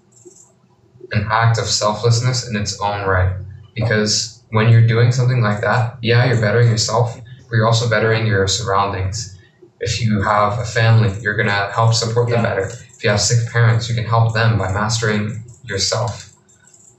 an 1.11 1.27
act 1.29 1.57
of 1.57 1.65
selflessness 1.65 2.47
in 2.47 2.55
its 2.55 2.79
own 2.79 3.05
right. 3.05 3.35
Because 3.75 4.38
when 4.51 4.69
you're 4.69 4.87
doing 4.87 5.11
something 5.11 5.41
like 5.41 5.61
that, 5.61 5.97
yeah, 6.01 6.25
you're 6.25 6.41
bettering 6.41 6.69
yourself, 6.69 7.15
but 7.15 7.55
you're 7.55 7.67
also 7.67 7.89
bettering 7.89 8.27
your 8.27 8.47
surroundings. 8.47 9.37
If 9.79 10.01
you 10.01 10.21
have 10.23 10.59
a 10.59 10.65
family, 10.65 11.19
you're 11.21 11.35
going 11.35 11.47
to 11.47 11.71
help 11.73 11.93
support 11.93 12.29
them 12.29 12.43
better. 12.43 12.65
If 12.67 13.03
you 13.03 13.09
have 13.11 13.21
sick 13.21 13.51
parents, 13.51 13.89
you 13.89 13.95
can 13.95 14.05
help 14.05 14.33
them 14.33 14.57
by 14.57 14.71
mastering 14.73 15.43
yourself. 15.63 16.33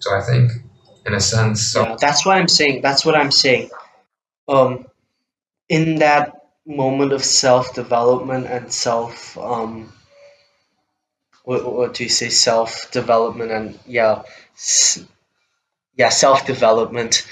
So 0.00 0.14
I 0.16 0.22
think, 0.22 0.52
in 1.06 1.14
a 1.14 1.20
sense, 1.20 1.62
so 1.62 1.84
Yeah, 1.84 1.96
that's 2.00 2.26
what 2.26 2.36
I'm 2.38 2.48
saying. 2.48 2.82
That's 2.82 3.04
what 3.04 3.16
I'm 3.16 3.30
saying. 3.32 3.70
Um, 4.48 4.86
in 5.68 5.96
that 5.96 6.32
moment 6.66 7.12
of 7.12 7.24
self 7.24 7.74
development 7.74 8.46
and 8.46 8.72
self 8.72 9.38
um, 9.38 9.92
what, 11.44 11.64
what 11.72 11.94
do 11.94 12.04
you 12.04 12.10
say? 12.10 12.30
Self 12.30 12.90
development 12.92 13.52
and 13.52 13.78
yeah, 13.86 14.22
s- 14.56 15.04
yeah, 16.00 16.08
self 16.08 16.46
development. 16.46 17.26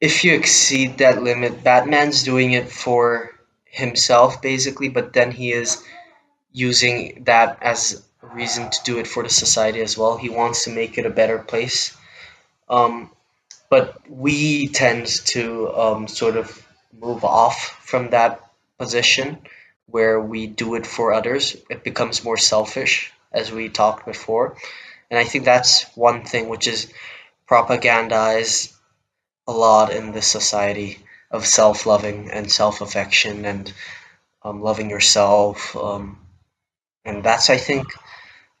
If 0.00 0.22
you 0.22 0.34
exceed 0.34 0.98
that 0.98 1.20
limit, 1.20 1.64
Batman's 1.64 2.22
doing 2.22 2.52
it 2.52 2.68
for 2.70 3.32
himself 3.64 4.40
basically, 4.40 4.88
but 4.88 5.12
then 5.12 5.32
he 5.32 5.50
is 5.50 5.82
using 6.52 7.24
that 7.24 7.58
as 7.62 8.00
a 8.22 8.28
reason 8.28 8.70
to 8.70 8.78
do 8.84 8.98
it 9.00 9.08
for 9.08 9.24
the 9.24 9.28
society 9.28 9.80
as 9.80 9.98
well. 9.98 10.16
He 10.16 10.28
wants 10.28 10.64
to 10.64 10.70
make 10.70 10.98
it 10.98 11.06
a 11.06 11.10
better 11.20 11.38
place. 11.38 11.96
Um, 12.68 13.10
but 13.68 14.08
we 14.08 14.68
tend 14.68 15.06
to 15.34 15.74
um, 15.74 16.06
sort 16.06 16.36
of 16.36 16.46
move 16.92 17.24
off 17.24 17.58
from 17.82 18.10
that 18.10 18.40
position 18.78 19.38
where 19.86 20.20
we 20.20 20.46
do 20.46 20.76
it 20.76 20.86
for 20.86 21.12
others. 21.12 21.56
It 21.68 21.82
becomes 21.82 22.22
more 22.22 22.38
selfish, 22.38 23.12
as 23.32 23.50
we 23.50 23.68
talked 23.68 24.06
before. 24.06 24.56
And 25.10 25.18
I 25.18 25.24
think 25.24 25.44
that's 25.44 25.84
one 25.96 26.24
thing 26.24 26.48
which 26.48 26.68
is 26.68 26.86
propagandized 27.48 28.72
a 29.46 29.52
lot 29.52 29.92
in 29.92 30.12
this 30.12 30.26
society 30.26 30.98
of 31.30 31.46
self 31.46 31.86
loving 31.86 32.30
and 32.30 32.50
self 32.50 32.80
affection 32.80 33.44
and 33.44 33.72
um, 34.42 34.62
loving 34.62 34.90
yourself. 34.90 35.76
Um, 35.76 36.18
and 37.04 37.22
that's, 37.22 37.50
I 37.50 37.56
think, 37.56 37.86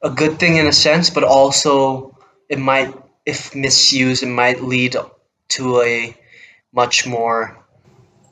a 0.02 0.10
good 0.10 0.38
thing 0.38 0.56
in 0.56 0.66
a 0.66 0.72
sense, 0.72 1.10
but 1.10 1.24
also 1.24 2.18
it 2.48 2.58
might, 2.58 2.94
if 3.24 3.54
misused, 3.54 4.22
it 4.22 4.26
might 4.26 4.62
lead 4.62 4.96
to 5.48 5.80
a 5.80 6.16
much 6.72 7.06
more 7.06 7.64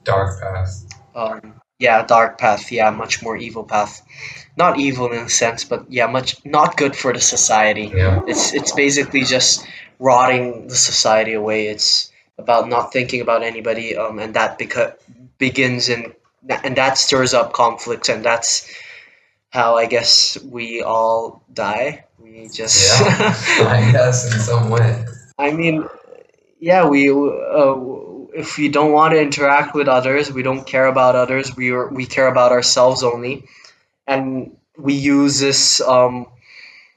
dark 0.05 0.41
path. 0.41 0.85
um, 1.15 1.62
yeah 1.87 1.99
dark 2.15 2.39
path 2.43 2.71
yeah 2.73 2.91
much 3.03 3.23
more 3.25 3.37
evil 3.47 3.65
path 3.75 3.93
not 4.57 4.79
evil 4.79 5.11
in 5.13 5.23
a 5.27 5.29
sense 5.43 5.65
but 5.65 5.81
yeah 5.99 6.07
much 6.17 6.31
not 6.45 6.77
good 6.77 6.95
for 7.03 7.13
the 7.13 7.21
society 7.21 7.87
Yeah. 7.95 8.23
it's 8.27 8.55
it's 8.59 8.73
basically 8.85 9.25
just 9.37 9.67
rotting 9.99 10.69
the 10.69 10.81
society 10.91 11.35
away 11.43 11.61
it's 11.75 12.11
about 12.39 12.69
not 12.69 12.93
thinking 12.93 13.21
about 13.21 13.43
anybody 13.43 13.97
um, 13.97 14.19
and 14.19 14.35
that 14.35 14.59
beca- 14.59 14.95
begins 15.39 15.89
in 15.89 16.13
and 16.49 16.77
that 16.77 16.99
stirs 16.99 17.35
up 17.35 17.53
conflicts 17.53 18.09
and 18.09 18.25
that's 18.25 18.67
how 19.51 19.77
I 19.77 19.87
guess 19.87 20.39
we 20.43 20.83
all 20.83 21.43
die. 21.53 22.05
We 22.19 22.49
just. 22.49 23.01
Yeah, 23.01 23.35
I 23.69 23.91
guess 23.93 24.33
in 24.33 24.41
some 24.41 24.71
way. 24.71 25.05
I 25.39 25.53
mean, 25.53 25.87
yeah, 26.59 26.89
we 26.89 27.11
uh, 27.11 27.75
if 28.35 28.57
we 28.59 28.69
don't 28.69 28.93
want 28.93 29.15
to 29.15 29.21
interact 29.21 29.75
with 29.75 29.89
others, 29.89 30.33
we 30.33 30.43
don't 30.43 30.67
care 30.67 30.87
about 30.87 31.17
others. 31.17 31.55
We 31.57 31.71
are, 31.71 31.89
we 31.89 32.07
care 32.07 32.29
about 32.29 32.53
ourselves 32.53 33.03
only, 33.03 33.45
and 34.07 34.57
we 34.77 34.95
use 34.95 35.39
this 35.39 35.81
um, 35.81 36.27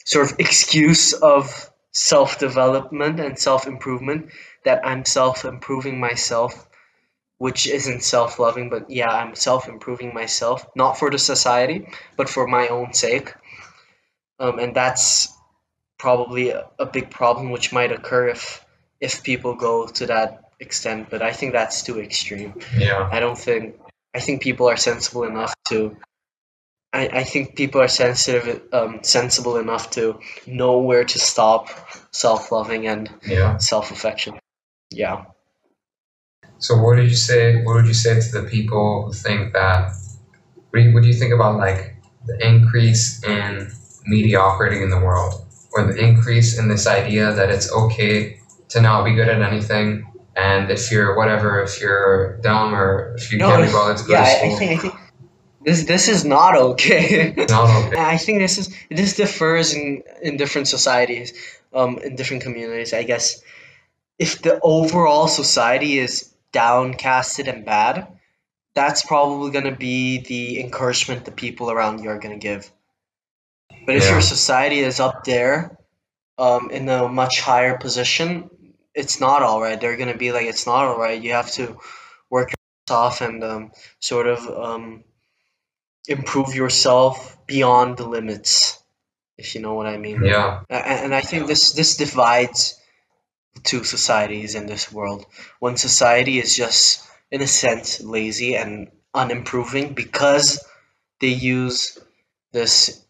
sort 0.06 0.32
of 0.32 0.40
excuse 0.40 1.14
of 1.14 1.70
self 1.92 2.40
development 2.40 3.20
and 3.20 3.38
self 3.38 3.68
improvement 3.68 4.32
that 4.64 4.86
I'm 4.86 5.06
self 5.06 5.46
improving 5.46 6.00
myself, 6.00 6.68
which 7.38 7.68
isn't 7.68 8.04
self 8.04 8.40
loving, 8.40 8.70
but 8.70 8.90
yeah, 8.90 9.10
I'm 9.10 9.36
self 9.36 9.68
improving 9.68 10.14
myself, 10.14 10.66
not 10.76 10.98
for 10.98 11.10
the 11.10 11.20
society, 11.20 11.88
but 12.18 12.30
for 12.30 12.48
my 12.48 12.68
own 12.68 12.94
sake. 12.94 13.34
Um, 14.40 14.60
and 14.60 14.76
that's 14.76 15.34
probably 15.98 16.50
a, 16.50 16.68
a 16.78 16.86
big 16.86 17.10
problem 17.10 17.52
which 17.52 17.72
might 17.72 17.92
occur 17.92 18.30
if 18.30 18.64
if 19.00 19.24
people 19.24 19.56
go 19.56 19.88
to 19.88 20.08
that 20.08 20.45
extent, 20.60 21.10
but 21.10 21.22
I 21.22 21.32
think 21.34 21.54
that's 21.54 21.84
too 21.84 22.00
extreme. 22.00 22.56
Yeah. 22.78 23.08
I 23.12 23.20
don't 23.20 23.38
think 23.38 23.76
I 24.14 24.20
think 24.20 24.42
people 24.42 24.70
are 24.70 24.78
sensible 24.78 25.24
enough 25.24 25.54
to 25.70 25.98
I, 26.94 27.10
I 27.12 27.24
think 27.24 27.56
people 27.58 27.82
are 27.82 27.90
sensitive 27.90 28.62
um, 28.72 29.00
sensible 29.04 29.58
enough 29.58 29.92
to 29.92 30.20
know 30.48 30.80
where 30.80 31.04
to 31.04 31.20
stop 31.20 31.70
self 32.12 32.52
loving 32.52 32.88
and 32.88 33.10
Yeah. 33.24 33.58
self 33.58 33.92
affection. 33.92 34.40
Yeah. 34.92 35.26
So 36.58 36.78
what 36.82 36.96
did 36.96 37.10
you 37.10 37.16
say? 37.18 37.62
What 37.64 37.76
would 37.76 37.86
you 37.88 37.94
say 37.94 38.20
to 38.20 38.42
the 38.42 38.48
people 38.48 39.08
who 39.08 39.14
think 39.14 39.54
that? 39.54 39.92
What 40.70 40.80
do 40.80 40.82
you, 40.82 40.94
what 40.94 41.04
do 41.04 41.08
you 41.10 41.14
think 41.14 41.34
about 41.34 41.58
like 41.58 41.96
the 42.26 42.38
increase 42.48 43.24
in 43.24 43.72
mediocrity 44.06 44.82
in 44.82 44.90
the 44.90 45.00
world, 45.00 45.46
or 45.74 45.92
the 45.92 45.98
increase 46.00 46.58
in 46.58 46.70
this 46.70 46.88
idea 46.88 47.34
that 47.34 47.50
it's 47.50 47.72
okay 47.72 48.40
to 48.70 48.82
not 48.82 49.04
be 49.04 49.14
good 49.14 49.28
at 49.28 49.42
anything, 49.42 50.08
and 50.36 50.72
if 50.72 50.92
you're 50.92 51.16
whatever, 51.18 51.62
if 51.62 51.82
you're 51.82 52.38
dumb 52.42 52.76
or 52.76 53.16
if 53.16 53.32
you 53.32 53.40
No, 53.40 53.50
can't 53.50 53.66
be 53.66 53.72
bothered 53.72 53.98
to 53.98 54.06
go 54.06 54.14
yeah, 54.14 54.22
to 54.22 54.26
school, 54.26 54.56
I 54.56 54.60
think 54.60 54.72
I 54.72 54.78
think 54.78 54.96
this 55.62 55.86
this 55.86 56.10
is 56.10 56.26
not 56.26 56.56
okay. 56.56 57.34
not 57.50 57.70
okay. 57.88 57.98
I 58.02 58.18
think 58.18 58.40
this 58.40 58.58
is 58.58 58.76
this 58.90 59.16
differs 59.16 59.74
in 59.74 60.04
in 60.22 60.38
different 60.38 60.68
societies, 60.68 61.34
um, 61.74 62.00
in 62.00 62.16
different 62.16 62.44
communities. 62.44 62.94
I 62.94 63.04
guess 63.04 63.42
if 64.20 64.42
the 64.42 64.60
overall 64.62 65.28
society 65.28 66.00
is 66.00 66.34
downcasted 66.54 67.48
and 67.48 67.66
bad, 67.66 68.08
that's 68.76 69.04
probably 69.06 69.52
gonna 69.52 69.76
be 69.76 70.20
the 70.20 70.62
encouragement 70.62 71.26
the 71.26 71.32
people 71.32 71.72
around 71.72 72.04
you 72.04 72.10
are 72.10 72.20
gonna 72.20 72.38
give. 72.38 72.72
But 73.86 73.98
if 73.98 74.04
Yeah. 74.04 74.12
your 74.12 74.22
society 74.22 74.80
is 74.80 75.00
up 75.00 75.24
there, 75.26 75.78
um, 76.38 76.72
in 76.72 76.90
a 76.90 77.08
much 77.10 77.42
higher 77.42 77.78
position, 77.78 78.50
it's 78.96 79.20
not 79.22 79.44
all 79.44 79.62
right. 79.62 79.80
They're 79.80 79.98
gonna 79.98 80.18
be 80.18 80.32
like, 80.34 80.48
it's 80.48 80.68
not 80.68 80.86
all 80.86 81.00
right. 81.00 81.22
You 81.22 81.34
have 81.34 81.52
to 81.54 81.80
work 82.30 82.52
your 82.52 82.98
off 82.98 83.22
and 83.22 83.44
um, 83.44 83.72
sort 84.00 84.28
of 84.28 84.40
um, 84.50 85.04
improve 86.08 86.54
yourself 86.56 87.38
beyond 87.48 87.98
the 87.98 88.08
limits, 88.08 88.82
if 89.38 89.56
you 89.56 89.62
know 89.62 89.74
what 89.76 89.88
I 89.88 89.98
mean. 89.98 90.24
Yeah. 90.26 90.62
A- 90.70 90.88
And 91.04 91.16
I 91.16 91.22
think 91.22 91.48
this 91.48 91.74
this 91.74 91.98
divides 91.98 92.80
the 93.56 93.62
two 93.62 93.84
societies 93.84 94.56
in 94.56 94.68
this 94.68 94.92
world. 94.92 95.26
One 95.60 95.78
society 95.78 96.40
is 96.40 96.56
just, 96.56 97.04
in 97.32 97.42
a 97.42 97.48
sense, 97.48 98.02
lazy 98.02 98.56
and 98.58 98.92
unimproving 99.16 99.96
because 99.96 100.64
they 101.22 101.30
use 101.30 101.98
this, 102.54 103.04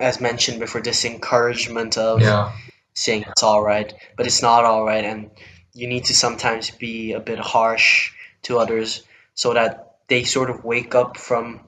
as 0.00 0.20
mentioned 0.20 0.60
before, 0.60 0.82
this 0.82 1.04
encouragement 1.04 1.98
of 1.98 2.22
Yeah. 2.22 2.52
Saying 2.98 3.24
it's 3.28 3.42
all 3.42 3.62
right, 3.62 3.92
but 4.16 4.26
it's 4.26 4.42
not 4.42 4.64
all 4.64 4.84
right, 4.84 5.04
and 5.04 5.30
you 5.74 5.86
need 5.86 6.06
to 6.06 6.14
sometimes 6.14 6.70
be 6.70 7.12
a 7.12 7.20
bit 7.20 7.38
harsh 7.38 8.12
to 8.42 8.58
others 8.58 9.02
so 9.34 9.54
that 9.54 9.96
they 10.08 10.24
sort 10.24 10.50
of 10.50 10.64
wake 10.64 10.94
up 10.94 11.16
from 11.16 11.60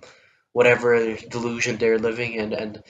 whatever 0.53 1.16
delusion 1.16 1.77
they're 1.77 1.99
living 1.99 2.33
in 2.33 2.53
and 2.53 2.83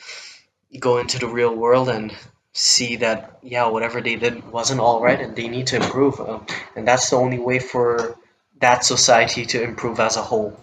go 0.79 0.99
into 0.99 1.19
the 1.19 1.27
real 1.27 1.55
world 1.55 1.89
and 1.89 2.15
see 2.53 2.97
that 2.97 3.39
yeah 3.43 3.69
whatever 3.69 4.01
they 4.01 4.17
did 4.17 4.51
wasn't 4.51 4.81
all 4.81 5.03
right 5.03 5.21
and 5.21 5.37
they 5.37 5.49
need 5.49 5.67
to 5.69 5.77
improve 5.77 6.19
um, 6.21 6.45
and 6.75 6.87
that's 6.87 7.11
the 7.11 7.17
only 7.17 7.39
way 7.39 7.59
for 7.59 8.17
that 8.61 8.85
society 8.85 9.47
to 9.47 9.63
improve 9.63 9.99
as 10.01 10.17
a 10.17 10.23
whole. 10.23 10.59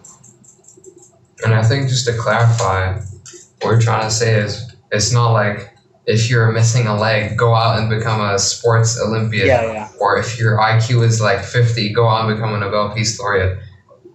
And 1.44 1.54
I 1.54 1.62
think 1.62 1.88
just 1.88 2.06
to 2.06 2.16
clarify, 2.16 2.94
what 2.94 3.64
we're 3.64 3.80
trying 3.80 4.02
to 4.02 4.10
say 4.10 4.40
is 4.40 4.74
it's 4.90 5.12
not 5.12 5.32
like 5.32 5.76
if 6.08 6.30
you're 6.30 6.50
missing 6.52 6.86
a 6.86 6.96
leg, 6.96 7.36
go 7.36 7.54
out 7.54 7.78
and 7.78 7.90
become 7.90 8.20
a 8.22 8.38
sports 8.38 8.98
Olympian. 8.98 9.46
yeah 9.46 9.72
yeah 9.72 9.88
Or 10.00 10.16
if 10.16 10.38
your 10.38 10.56
IQ 10.56 11.04
is 11.04 11.20
like 11.20 11.44
50, 11.44 11.92
go 11.92 12.08
out 12.08 12.24
and 12.24 12.34
become 12.34 12.54
a 12.54 12.58
Nobel 12.58 12.94
Peace 12.94 13.20
Laureate. 13.20 13.58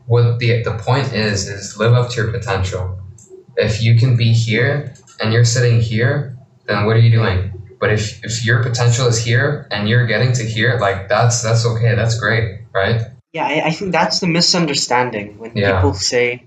What 0.08 0.39
the, 0.39 0.63
the 0.63 0.73
point 0.79 1.13
is, 1.13 1.47
is 1.47 1.77
live 1.77 1.93
up 1.93 2.10
to 2.10 2.15
your 2.23 2.32
potential. 2.32 2.99
If 3.58 3.84
you 3.84 3.97
can 3.99 4.17
be 4.17 4.34
here 4.34 4.95
and 5.21 5.32
you're 5.32 5.45
sitting 5.45 5.79
here, 5.79 6.36
then 6.65 6.86
what 6.86 6.95
are 6.95 6.99
you 6.99 7.12
doing? 7.12 7.51
But 7.79 7.91
if, 7.93 8.25
if 8.25 8.43
your 8.43 8.63
potential 8.63 9.06
is 9.08 9.23
here 9.23 9.67
and 9.69 9.88
you're 9.88 10.08
getting 10.08 10.34
to 10.34 10.43
here, 10.43 10.79
like 10.79 11.10
that's 11.10 11.43
that's 11.43 11.63
okay, 11.65 11.93
that's 11.95 12.19
great, 12.19 12.62
right? 12.73 13.01
Yeah, 13.34 13.45
I, 13.45 13.67
I 13.67 13.71
think 13.71 13.91
that's 13.91 14.19
the 14.19 14.27
misunderstanding 14.27 15.38
when 15.38 15.51
Yeah. 15.56 15.75
people 15.75 15.93
say 15.93 16.45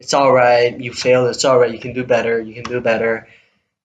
it's 0.00 0.14
all 0.14 0.32
right, 0.32 0.78
you 0.80 0.92
failed, 0.92 1.28
it's 1.28 1.44
all 1.44 1.58
right, 1.58 1.72
you 1.72 1.78
can 1.78 1.92
do 1.92 2.04
better, 2.04 2.40
you 2.40 2.54
can 2.54 2.64
do 2.64 2.80
better. 2.80 3.28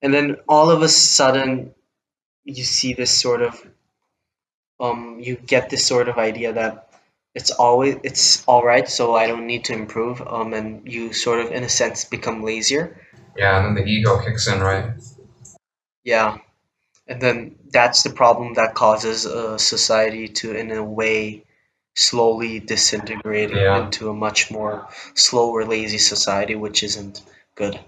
And 0.02 0.14
then 0.14 0.38
all 0.48 0.70
of 0.72 0.82
a 0.82 0.90
sudden 0.90 1.74
you 2.44 2.64
see 2.64 2.94
this 2.94 3.12
sort 3.12 3.42
of 3.42 3.62
um 4.80 5.20
you 5.20 5.36
get 5.36 5.70
this 5.70 5.86
sort 5.86 6.10
of 6.10 6.18
idea 6.18 6.54
that 6.54 6.90
it's 7.34 7.52
always 7.52 7.98
it's 8.04 8.44
all 8.46 8.64
right, 8.64 8.90
so 8.90 9.16
I 9.16 9.28
don't 9.28 9.48
need 9.48 9.66
to 9.66 9.74
improve. 9.74 10.22
Um 10.22 10.54
and 10.54 10.92
you 10.92 11.14
sort 11.14 11.40
of 11.46 11.52
in 11.52 11.64
a 11.64 11.70
sense 11.70 12.06
become 12.06 12.44
lazier. 12.44 13.00
Yeah, 13.38 13.58
and 13.58 13.78
then 13.78 13.86
the 13.86 13.90
ego 13.90 14.20
kicks 14.24 14.48
in, 14.48 14.60
right? 14.60 14.94
Yeah. 16.04 16.38
And 17.08 17.22
then 17.22 17.56
that's 17.70 18.04
the 18.04 18.10
problem 18.10 18.56
that 18.56 18.76
causes 18.76 19.26
a 19.26 19.60
society 19.60 20.30
to, 20.30 20.56
in 20.56 20.72
a 20.72 20.84
way, 20.84 21.44
slowly 21.96 22.60
disintegrate 22.60 23.52
Yeah. 23.52 23.86
into 23.86 24.10
a 24.10 24.14
much 24.14 24.52
more 24.52 24.88
slower, 25.16 25.66
lazy 25.66 25.98
society, 25.98 26.56
which 26.56 26.84
isn't 26.84 27.22
good. 27.56 27.80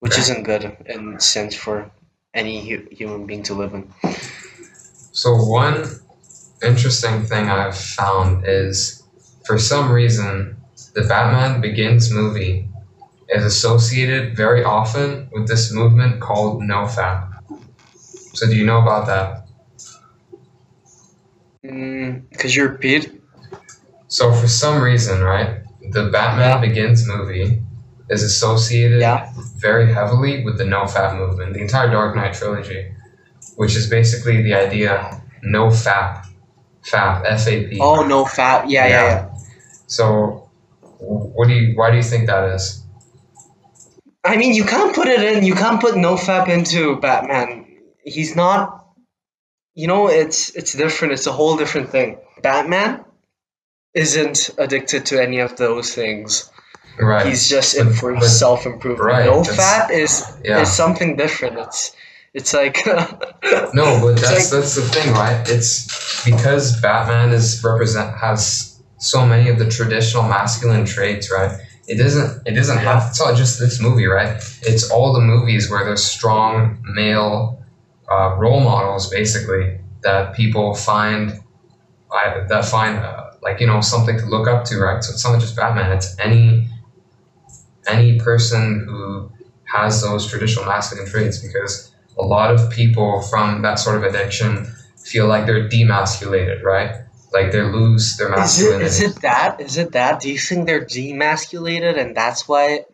Which 0.00 0.18
isn't 0.18 0.44
good 0.44 0.76
in 0.86 1.18
sense 1.20 1.54
for 1.54 1.90
any 2.34 2.68
hu- 2.68 2.88
human 2.90 3.26
being 3.26 3.42
to 3.44 3.54
live 3.54 3.74
in. 3.74 3.92
So 5.12 5.34
one 5.34 5.84
interesting 6.62 7.22
thing 7.24 7.48
I've 7.48 7.76
found 7.76 8.44
is 8.46 9.02
for 9.46 9.58
some 9.58 9.90
reason 9.90 10.56
the 10.94 11.02
Batman 11.02 11.60
Begins 11.60 12.12
movie 12.12 12.68
is 13.28 13.44
associated 13.44 14.36
very 14.36 14.64
often 14.64 15.28
with 15.32 15.48
this 15.48 15.72
movement 15.72 16.20
called 16.20 16.62
NoFap. 16.62 17.42
So 18.34 18.46
do 18.46 18.54
you 18.56 18.64
know 18.64 18.80
about 18.80 19.06
that? 19.06 19.48
Mm, 21.64 22.38
could 22.38 22.54
you 22.54 22.64
repeat? 22.64 23.20
So 24.08 24.32
for 24.32 24.48
some 24.48 24.80
reason, 24.82 25.22
right, 25.22 25.62
the 25.90 26.08
Batman. 26.10 26.60
Begins 26.60 27.06
movie 27.06 27.62
is 28.10 28.22
associated 28.22 29.00
Yeah. 29.00 29.30
very 29.56 29.92
heavily 29.92 30.44
with 30.44 30.58
the 30.58 30.64
NoFap 30.64 31.16
movement, 31.16 31.54
the 31.54 31.60
entire 31.60 31.90
Dark 31.90 32.16
Knight 32.16 32.34
trilogy, 32.34 32.92
which 33.56 33.76
is 33.76 33.88
basically 33.88 34.42
the 34.42 34.54
idea 34.54 35.20
no 35.42 35.68
fap, 35.68 36.26
fap, 36.84 37.22
F 37.26 37.46
A 37.46 37.66
P. 37.68 37.78
Oh, 37.80 38.04
no, 38.06 38.24
fat. 38.24 38.68
Yeah, 38.68 38.86
yeah, 38.86 38.92
Yeah. 38.92 39.08
yeah. 39.08 39.28
So, 39.86 40.50
what 40.98 41.48
do 41.48 41.54
you? 41.54 41.76
Why 41.76 41.90
do 41.90 41.96
you 41.96 42.02
think 42.02 42.26
that 42.26 42.54
is? 42.54 42.82
I 44.24 44.36
mean, 44.36 44.52
you 44.54 44.64
can't 44.64 44.94
put 44.94 45.08
it 45.08 45.22
in. 45.22 45.44
You 45.44 45.54
can't 45.54 45.80
put 45.80 45.94
NoFap 45.94 46.48
into 46.48 46.96
Batman. 47.00 47.66
He's 48.04 48.34
not. 48.36 48.84
You 49.74 49.86
know, 49.86 50.08
it's 50.08 50.50
it's 50.56 50.72
different. 50.72 51.14
It's 51.14 51.26
a 51.26 51.32
whole 51.32 51.56
different 51.56 51.90
thing. 51.90 52.18
Batman 52.42 53.04
isn't 53.94 54.50
addicted 54.58 55.06
to 55.06 55.22
any 55.22 55.38
of 55.40 55.56
those 55.56 55.94
things. 55.94 56.50
Right. 57.00 57.26
He's 57.26 57.48
just 57.48 57.76
in 57.76 57.92
for 57.92 58.20
self 58.20 58.66
improvement. 58.66 59.06
right, 59.06 59.26
No 59.26 59.42
that's- 59.42 59.58
fap 59.58 59.90
is 59.90 60.24
yeah. 60.44 60.60
is 60.60 60.72
something 60.72 61.16
different. 61.16 61.58
It's 61.58 61.94
it's 62.34 62.52
like 62.52 62.84
No, 62.86 64.00
but 64.02 64.16
that's 64.20 64.52
like- 64.52 64.62
that's 64.62 64.74
the 64.74 64.82
thing, 64.82 65.12
right? 65.12 65.48
It's 65.48 66.24
because 66.24 66.80
Batman 66.80 67.32
is 67.32 67.62
represent 67.64 68.16
has 68.16 68.80
so 68.98 69.24
many 69.26 69.48
of 69.48 69.58
the 69.58 69.68
traditional 69.68 70.24
masculine 70.24 70.84
traits, 70.84 71.30
right? 71.30 71.52
It 71.86 71.96
doesn't 71.96 72.46
it 72.46 72.52
doesn't 72.52 72.78
have 72.78 73.08
it's 73.10 73.20
not 73.20 73.36
just 73.36 73.58
this 73.58 73.80
movie, 73.80 74.06
right? 74.06 74.36
It's 74.62 74.90
all 74.90 75.12
the 75.12 75.20
movies 75.20 75.70
where 75.70 75.84
there's 75.84 76.04
strong 76.04 76.82
male 76.94 77.62
uh, 78.10 78.34
role 78.38 78.60
models, 78.60 79.08
basically 79.10 79.78
that 80.02 80.34
people 80.34 80.74
find 80.74 81.40
I, 82.12 82.44
that 82.48 82.64
find 82.64 82.98
uh, 82.98 83.30
like 83.42 83.60
you 83.60 83.66
know 83.66 83.80
something 83.80 84.18
to 84.18 84.26
look 84.26 84.48
up 84.48 84.64
to, 84.66 84.78
right? 84.78 85.02
So 85.02 85.12
it's 85.12 85.24
not 85.24 85.40
just 85.40 85.56
Batman; 85.56 85.92
it's 85.92 86.18
any 86.18 86.68
any 87.88 88.18
person 88.18 88.84
who 88.88 89.30
has 89.64 90.02
those 90.02 90.26
traditional 90.26 90.64
masculine 90.64 91.06
traits 91.08 91.38
because 91.38 91.92
a 92.18 92.22
lot 92.22 92.50
of 92.54 92.70
people 92.70 93.22
from 93.22 93.62
that 93.62 93.78
sort 93.78 93.96
of 93.96 94.02
addiction 94.02 94.66
feel 94.96 95.26
like 95.26 95.46
they're 95.46 95.68
demasculated, 95.68 96.62
right? 96.62 97.04
Like 97.32 97.52
they 97.52 97.62
lose 97.62 98.16
their 98.16 98.28
Is 98.28 98.60
it 98.60 98.80
masculinity. 98.80 98.84
is 98.84 99.00
it 99.02 99.22
that? 99.22 99.60
Is 99.60 99.76
it 99.76 99.92
that? 99.92 100.20
Do 100.20 100.30
you 100.30 100.38
think 100.38 100.66
they're 100.66 100.84
demasculated 100.84 101.98
and 101.98 102.16
that's 102.16 102.48
why 102.48 102.84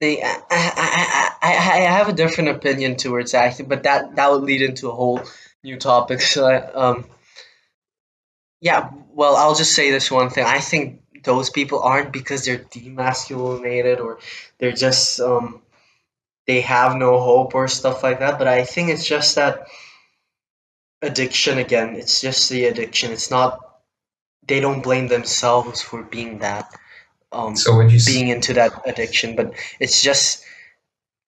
they? 0.00 0.22
I 0.22 0.42
I, 0.50 1.32
I, 1.40 1.48
I 1.50 1.52
I 1.86 1.90
have 1.90 2.08
a 2.08 2.12
different 2.12 2.50
opinion 2.50 2.96
towards 2.96 3.32
that, 3.32 3.60
but 3.66 3.82
that 3.84 4.16
that 4.16 4.30
would 4.30 4.42
lead 4.42 4.60
into 4.62 4.90
a 4.90 4.94
whole 4.94 5.22
new 5.62 5.78
topic. 5.78 6.20
So 6.20 6.46
I, 6.46 6.56
um, 6.72 7.06
yeah. 8.60 8.90
Well, 9.14 9.36
I'll 9.36 9.54
just 9.54 9.74
say 9.74 9.90
this 9.90 10.10
one 10.10 10.28
thing. 10.30 10.44
I 10.44 10.60
think 10.60 11.00
those 11.24 11.50
people 11.50 11.82
aren't 11.82 12.12
because 12.12 12.44
they're 12.44 12.58
demasculinated 12.58 14.00
or 14.00 14.18
they're 14.58 14.72
just 14.72 15.20
um 15.20 15.62
they 16.46 16.60
have 16.60 16.96
no 16.96 17.18
hope 17.18 17.54
or 17.54 17.68
stuff 17.68 18.02
like 18.02 18.20
that. 18.20 18.38
But 18.38 18.48
I 18.48 18.64
think 18.64 18.90
it's 18.90 19.06
just 19.06 19.36
that 19.36 19.66
addiction 21.00 21.58
again. 21.58 21.96
It's 21.96 22.20
just 22.20 22.50
the 22.50 22.66
addiction. 22.66 23.12
It's 23.12 23.30
not 23.30 23.60
they 24.46 24.60
don't 24.60 24.82
blame 24.82 25.08
themselves 25.08 25.80
for 25.82 26.02
being 26.02 26.38
that 26.38 26.70
um 27.32 27.56
so 27.56 27.76
would 27.76 27.90
you 27.90 28.00
being 28.04 28.28
into 28.28 28.54
that 28.54 28.72
addiction 28.86 29.36
but 29.36 29.54
it's 29.80 30.02
just 30.02 30.44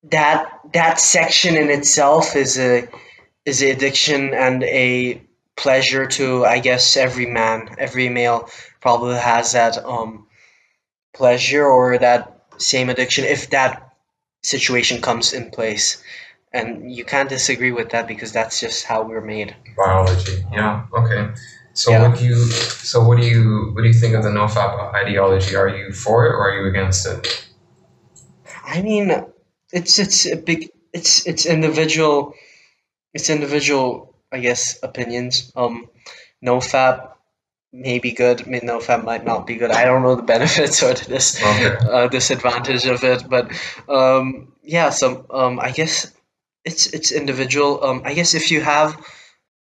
that 0.04 0.60
that 0.72 1.00
section 1.00 1.56
in 1.56 1.70
itself 1.70 2.36
is 2.36 2.58
a 2.58 2.88
is 3.44 3.62
a 3.62 3.70
addiction 3.70 4.34
and 4.34 4.62
a 4.64 5.22
pleasure 5.56 6.06
to 6.06 6.44
i 6.44 6.58
guess 6.58 6.96
every 6.96 7.26
man 7.26 7.74
every 7.78 8.08
male 8.08 8.48
probably 8.80 9.16
has 9.16 9.52
that 9.52 9.78
um 9.84 10.26
pleasure 11.14 11.64
or 11.64 11.98
that 11.98 12.44
same 12.58 12.90
addiction 12.90 13.24
if 13.24 13.50
that 13.50 13.94
situation 14.42 15.00
comes 15.00 15.32
in 15.32 15.50
place 15.50 16.02
and 16.52 16.94
you 16.94 17.04
can't 17.04 17.28
disagree 17.28 17.72
with 17.72 17.90
that 17.90 18.06
because 18.06 18.32
that's 18.32 18.60
just 18.60 18.84
how 18.84 19.02
we're 19.02 19.20
made 19.20 19.54
biology? 19.76 20.44
Yeah. 20.52 20.86
Okay. 20.92 21.28
So 21.74 21.90
Yeah. 21.90 22.08
would 22.08 22.20
you? 22.20 22.34
So 22.34 23.04
what 23.06 23.18
do 23.20 23.26
you? 23.26 23.72
What 23.74 23.82
do 23.82 23.88
you 23.88 23.94
think 23.94 24.14
of 24.14 24.22
the 24.22 24.30
NoFap 24.30 24.94
ideology? 24.94 25.54
Are 25.56 25.68
you 25.68 25.92
for 25.92 26.26
it 26.26 26.30
or 26.30 26.48
are 26.48 26.54
you 26.58 26.66
against 26.68 27.06
it? 27.06 27.48
I 28.64 28.80
mean, 28.82 29.12
it's 29.72 29.98
it's 29.98 30.26
a 30.26 30.36
big 30.36 30.70
it's 30.92 31.26
it's 31.26 31.44
individual 31.44 32.34
it's 33.12 33.28
individual 33.28 34.15
I 34.36 34.40
guess 34.40 34.78
opinions. 34.82 35.52
Um, 35.56 35.88
no 36.40 36.58
fap 36.58 37.12
may 37.72 37.98
be 37.98 38.12
good. 38.12 38.42
I 38.42 38.44
mean, 38.50 38.64
no 38.64 38.78
fap 38.78 39.04
might 39.04 39.24
not 39.24 39.46
be 39.46 39.56
good. 39.56 39.70
I 39.70 39.84
don't 39.84 40.02
know 40.02 40.14
the 40.16 40.22
benefits 40.34 40.82
or 40.82 40.94
the 40.94 41.04
dis 41.14 41.42
Okay. 41.42 41.76
uh, 41.96 42.08
disadvantage 42.08 42.86
of 42.86 43.04
it, 43.04 43.24
but 43.28 43.50
um, 43.88 44.52
yeah. 44.62 44.90
So 44.90 45.26
um, 45.30 45.58
I 45.60 45.70
guess 45.72 46.12
it's 46.64 46.86
it's 46.96 47.12
individual. 47.12 47.82
Um, 47.84 48.02
I 48.04 48.14
guess 48.14 48.34
if 48.34 48.50
you 48.50 48.60
have 48.60 48.96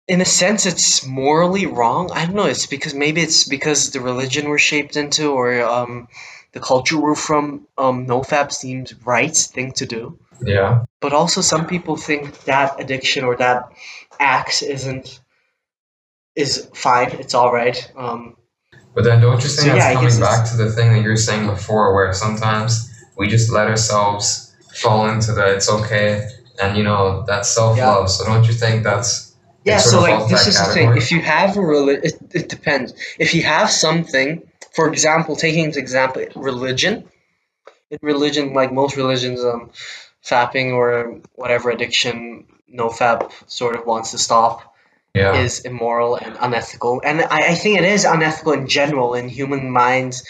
in 0.08 0.22
a 0.22 0.26
sense 0.26 0.66
it's 0.68 1.06
morally 1.06 1.66
wrong 1.66 2.12
i 2.14 2.26
don't 2.26 2.36
know 2.36 2.46
it's 2.46 2.68
because 2.68 2.94
maybe 2.94 3.22
it's 3.22 3.48
because 3.50 3.90
the 3.92 4.00
religion 4.00 4.48
we're 4.50 4.60
shaped 4.60 4.98
into 4.98 5.32
or 5.32 5.48
um, 5.64 6.08
the 6.54 6.60
culture 6.60 7.00
we're 7.02 7.16
from 7.16 7.66
um, 7.78 8.06
nofap 8.06 8.52
seems 8.52 8.94
right 9.04 9.36
thing 9.36 9.72
to 9.74 9.86
do 9.88 10.04
Yeah. 10.46 10.86
but 11.02 11.14
also 11.14 11.42
some 11.42 11.66
people 11.66 11.96
think 11.98 12.44
that 12.46 12.80
addiction 12.80 13.24
or 13.26 13.36
that 13.38 13.64
act 14.20 14.62
isn't 14.64 15.20
is 16.36 16.70
fine 16.74 17.12
it's 17.12 17.34
all 17.34 17.52
right 17.52 17.92
um, 17.96 18.36
But 18.94 19.04
then 19.04 19.22
don't 19.22 19.42
you 19.44 19.50
think 19.50 19.68
So, 19.68 19.74
that's 19.74 19.86
guess 19.86 19.94
coming 19.94 20.20
back 20.20 20.50
to 20.52 20.58
the 20.58 20.72
thing 20.72 20.92
that 20.94 21.02
you 21.02 21.10
were 21.10 21.18
saying 21.18 21.48
before, 21.48 21.94
where 21.94 22.14
sometimes 22.14 22.92
we 23.18 23.28
just 23.28 23.52
let 23.52 23.68
ourselves 23.68 24.54
fall 24.74 25.08
into 25.10 25.32
the 25.32 25.56
it's 25.56 25.70
okay 25.70 26.28
and 26.62 26.78
you 26.78 26.84
know 26.84 27.24
that's 27.28 27.50
self 27.50 27.78
love. 27.78 28.10
So 28.10 28.26
don't 28.26 28.46
you 28.48 28.54
think 28.54 28.84
that's 28.84 29.36
yeah 29.64 29.78
so 29.78 30.02
like 30.02 30.28
this 30.30 30.48
is 30.48 30.58
the 30.68 30.74
thing. 30.74 30.98
if 30.98 31.12
you 31.12 31.22
have 31.22 31.58
a 31.58 31.60
reli- 31.60 32.04
it, 32.04 32.18
it 32.34 32.50
depends. 32.50 32.94
If 33.20 33.34
you 33.34 33.44
have 33.44 33.70
something 33.70 34.44
for 34.74 34.90
example 34.90 35.36
taking 35.36 35.66
into 35.66 35.80
example 35.80 36.26
religion 36.36 37.08
in 37.90 38.00
religion 38.02 38.54
like 38.54 38.72
most 38.74 38.98
religions 38.98 39.44
um 39.44 39.72
fapping 40.24 40.74
or 40.74 41.22
whatever 41.34 41.70
addiction 41.70 42.46
no 42.68 42.90
fap 42.90 43.32
sort 43.48 43.76
of 43.76 43.86
wants 43.86 44.12
to 44.12 44.18
stop 44.18 44.76
yeah 45.14 45.36
is 45.36 45.62
immoral 45.62 46.16
and 46.16 46.38
unethical. 46.40 47.02
And 47.04 47.22
I, 47.22 47.52
I 47.52 47.56
think 47.56 47.80
it 47.80 47.86
is 47.86 48.06
unethical 48.06 48.54
in 48.54 48.68
general 48.68 49.14
in 49.14 49.30
human 49.30 49.72
minds. 49.72 50.26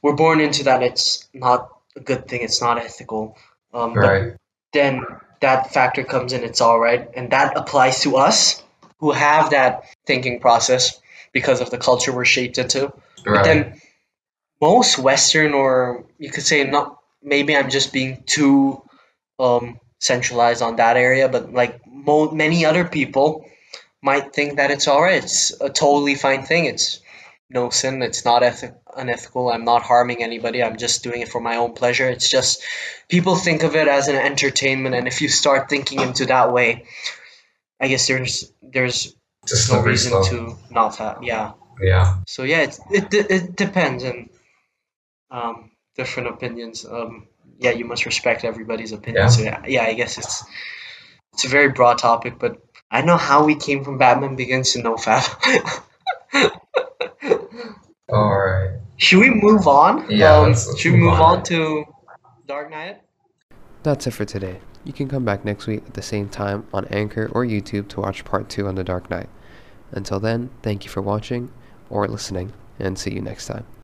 We're 0.00 0.14
born 0.14 0.40
into 0.40 0.64
that. 0.64 0.82
It's 0.82 1.28
not 1.34 1.68
a 1.96 2.00
good 2.00 2.28
thing. 2.28 2.42
It's 2.42 2.60
not 2.60 2.78
ethical. 2.78 3.36
Um, 3.74 3.94
But 3.94 4.00
right 4.00 4.32
then 4.72 5.04
that 5.40 5.72
factor 5.72 6.04
comes 6.04 6.32
in. 6.32 6.44
It's 6.44 6.60
all 6.60 6.78
right, 6.78 7.08
and 7.14 7.30
that 7.30 7.56
applies 7.56 8.00
to 8.02 8.16
us 8.16 8.62
who 8.98 9.10
have 9.10 9.50
that 9.50 9.84
thinking 10.06 10.40
process 10.40 11.00
because 11.32 11.60
of 11.60 11.70
the 11.70 11.78
culture 11.78 12.12
we're 12.12 12.24
shaped 12.24 12.58
into. 12.58 12.92
But 13.24 13.30
right 13.30 13.44
then 13.44 13.80
most 14.60 14.98
Western, 14.98 15.52
or 15.52 16.04
you 16.18 16.30
could 16.30 16.44
say 16.44 16.64
not. 16.64 16.98
Maybe 17.24 17.56
I'm 17.56 17.70
just 17.70 17.92
being 17.92 18.24
too 18.26 18.82
um, 19.38 19.78
centralized 20.02 20.62
on 20.62 20.76
that 20.76 20.96
area, 20.96 21.28
but 21.28 21.52
like 21.52 21.86
mo- 21.86 22.32
many 22.32 22.64
other 22.64 22.84
people 22.84 23.46
might 24.02 24.34
think 24.34 24.56
that 24.56 24.72
it's 24.72 24.88
all 24.88 25.00
right. 25.00 25.22
It's 25.22 25.52
a 25.60 25.70
totally 25.70 26.16
fine 26.16 26.42
thing. 26.42 26.64
It's 26.64 27.00
no 27.48 27.70
sin. 27.70 28.02
It's 28.02 28.24
not 28.24 28.42
eth- 28.42 28.74
unethical. 28.96 29.48
I'm 29.50 29.64
not 29.64 29.82
harming 29.82 30.22
anybody. 30.22 30.62
I'm 30.62 30.76
just 30.76 31.04
doing 31.04 31.20
it 31.20 31.28
for 31.28 31.40
my 31.40 31.56
own 31.56 31.74
pleasure. 31.74 32.08
It's 32.08 32.28
just 32.28 32.64
people 33.08 33.36
think 33.36 33.62
of 33.62 33.76
it 33.76 33.86
as 33.86 34.08
an 34.08 34.16
entertainment, 34.16 34.96
and 34.96 35.06
if 35.06 35.20
you 35.20 35.28
start 35.28 35.70
thinking 35.70 36.00
into 36.00 36.26
that 36.26 36.52
way, 36.52 36.86
I 37.80 37.86
guess 37.86 38.08
there's 38.08 38.52
there's 38.60 39.14
just 39.46 39.70
no 39.70 39.82
reason 39.82 40.10
slope 40.10 40.28
to 40.30 40.56
not 40.74 40.96
have. 40.96 41.22
Yeah. 41.22 41.52
yeah 41.80 42.18
So 42.26 42.42
yeah, 42.42 42.62
it's, 42.62 42.80
it 42.90 43.14
it 43.14 43.56
depends 43.56 44.02
and 44.02 44.30
um, 45.30 45.70
different 45.94 46.28
opinions. 46.28 46.84
Um, 46.84 47.28
yeah, 47.58 47.70
you 47.70 47.84
must 47.84 48.06
respect 48.06 48.44
everybody's 48.44 48.92
opinion. 48.92 49.24
Yeah. 49.24 49.28
So 49.28 49.42
yeah, 49.42 49.62
yeah, 49.66 49.82
I 49.84 49.94
guess 49.94 50.18
it's 50.18 50.44
it's 51.34 51.44
a 51.44 51.48
very 51.48 51.68
broad 51.70 51.98
topic, 51.98 52.38
but 52.38 52.58
I 52.90 53.02
know 53.02 53.16
how 53.16 53.44
we 53.44 53.54
came 53.56 53.84
from 53.84 53.98
Batman 53.98 54.36
Begins 54.36 54.72
to 54.72 54.82
NoFap. 54.82 55.82
all 58.12 58.36
right 58.36 58.78
should 58.98 59.18
we 59.20 59.30
move 59.30 59.66
on? 59.66 60.06
Yeah, 60.10 60.36
Um, 60.36 60.48
let's- 60.48 60.66
let's 60.68 60.80
should 60.80 60.92
we 60.92 60.98
move 60.98 61.12
move 61.12 61.20
on. 61.20 61.38
on 61.38 61.42
to 61.44 61.84
Dark 62.46 62.70
Knight? 62.70 63.00
That's 63.82 64.06
it 64.06 64.12
for 64.12 64.24
today. 64.24 64.60
You 64.84 64.92
can 64.92 65.08
come 65.08 65.24
back 65.24 65.44
next 65.44 65.66
week 65.66 65.82
at 65.88 65.94
the 65.94 66.02
same 66.02 66.28
time 66.28 66.66
on 66.72 66.84
Anchor 66.86 67.28
or 67.32 67.44
YouTube 67.44 67.88
to 67.88 68.00
watch 68.00 68.24
part 68.24 68.48
2 68.48 68.68
on 68.68 68.76
The 68.76 68.84
Dark 68.84 69.10
Knight. 69.10 69.28
Until 69.90 70.20
then, 70.20 70.50
thank 70.62 70.84
you 70.84 70.90
for 70.90 71.00
watching 71.02 71.50
or 71.90 72.06
listening, 72.06 72.52
and 72.78 72.96
see 72.96 73.12
you 73.12 73.20
next 73.20 73.46
time. 73.46 73.64